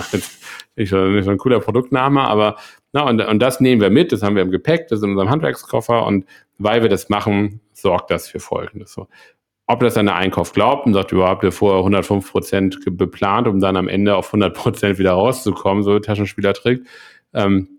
So, 0.77 1.01
nicht, 1.07 1.25
so, 1.25 1.31
ein 1.31 1.39
cooler 1.39 1.59
Produktname, 1.59 2.21
aber 2.21 2.55
na, 2.93 3.03
und, 3.09 3.21
und 3.21 3.41
das 3.41 3.59
nehmen 3.59 3.81
wir 3.81 3.91
mit, 3.91 4.13
das 4.13 4.23
haben 4.23 4.37
wir 4.37 4.43
im 4.43 4.53
Gepäck, 4.53 4.87
das 4.87 5.01
ist 5.01 5.03
in 5.03 5.11
unserem 5.11 5.29
Handwerkskoffer 5.29 6.07
und 6.07 6.25
weil 6.59 6.83
wir 6.83 6.89
das 6.89 7.09
machen, 7.09 7.61
sorgt 7.73 8.13
das 8.13 8.29
für 8.29 8.39
Folgendes. 8.39 8.93
So. 8.93 9.09
Ob 9.67 9.81
das 9.81 9.95
dann 9.95 10.07
der 10.07 10.15
Einkauf 10.15 10.53
glaubt 10.53 10.87
und 10.87 10.95
sagt, 10.95 11.11
überhaupt 11.11 11.43
wir 11.43 11.51
vorher 11.51 11.79
105 11.79 12.31
Prozent 12.31 12.79
beplant, 12.97 13.49
um 13.49 13.59
dann 13.59 13.77
am 13.77 13.89
Ende 13.89 14.15
auf 14.15 14.29
100 14.29 14.55
Prozent 14.55 14.99
wieder 15.01 15.13
rauszukommen, 15.13 15.83
so 15.83 15.99
Taschenspielertrick. 15.99 16.87
Ähm, 17.35 17.78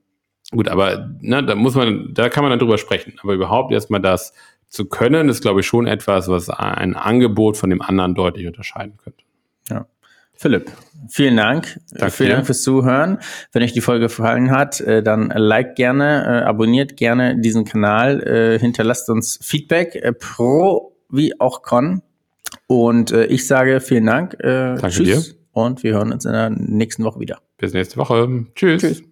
Gut, 0.52 0.68
aber 0.68 1.10
ne, 1.22 1.44
da 1.44 1.56
muss 1.56 1.76
man, 1.76 2.14
da 2.14 2.30
kann 2.30 2.44
man 2.44 2.50
dann 2.50 2.60
drüber 2.60 2.78
sprechen. 2.78 3.14
Aber 3.22 3.34
überhaupt 3.34 3.72
erstmal 3.72 4.02
das 4.02 4.34
zu 4.68 4.86
können, 4.86 5.30
ist, 5.30 5.42
glaube 5.42 5.60
ich, 5.60 5.68
schon 5.68 5.88
etwas, 5.88 6.28
was 6.28 6.50
ein 6.50 6.96
Angebot 6.96 7.58
von 7.58 7.70
dem 7.70 7.82
anderen 7.82 8.16
deutlich 8.16 8.48
unterscheiden 8.48 8.98
könnte. 8.98 9.24
Ja. 9.70 9.86
Philipp, 10.34 10.72
vielen 11.10 11.38
Dank. 11.38 11.80
Danke 11.92 12.12
vielen 12.12 12.30
dir. 12.30 12.36
Dank 12.36 12.46
fürs 12.46 12.62
Zuhören. 12.62 13.20
Wenn 13.52 13.62
euch 13.62 13.74
die 13.74 13.82
Folge 13.82 14.06
gefallen 14.06 14.52
hat, 14.52 14.80
äh, 14.80 15.04
dann 15.04 15.34
like 15.36 15.76
gerne, 15.76 16.44
äh, 16.44 16.46
abonniert 16.46 16.98
gerne 16.98 17.40
diesen 17.40 17.66
Kanal, 17.66 18.24
äh, 18.24 18.58
hinterlasst 18.58 19.10
uns 19.10 19.38
Feedback 19.42 20.02
pro 20.20 20.96
wie 21.10 21.40
auch 21.40 21.62
con. 21.62 22.02
Und 22.68 23.12
ich 23.12 23.48
sage 23.48 23.82
vielen 23.82 24.06
Dank. 24.06 24.38
Danke 24.42 24.90
tschüss 24.90 25.30
dir. 25.30 25.36
Und 25.52 25.84
wir 25.84 25.94
hören 25.94 26.14
uns 26.14 26.26
in 26.26 26.32
der 26.32 26.52
nächsten 26.52 27.04
Woche 27.04 27.20
wieder. 27.20 27.40
Bis 27.58 27.74
nächste 27.74 27.98
Woche. 27.98 28.46
Tschüss. 28.56 28.82
Tschüss. 28.82 29.09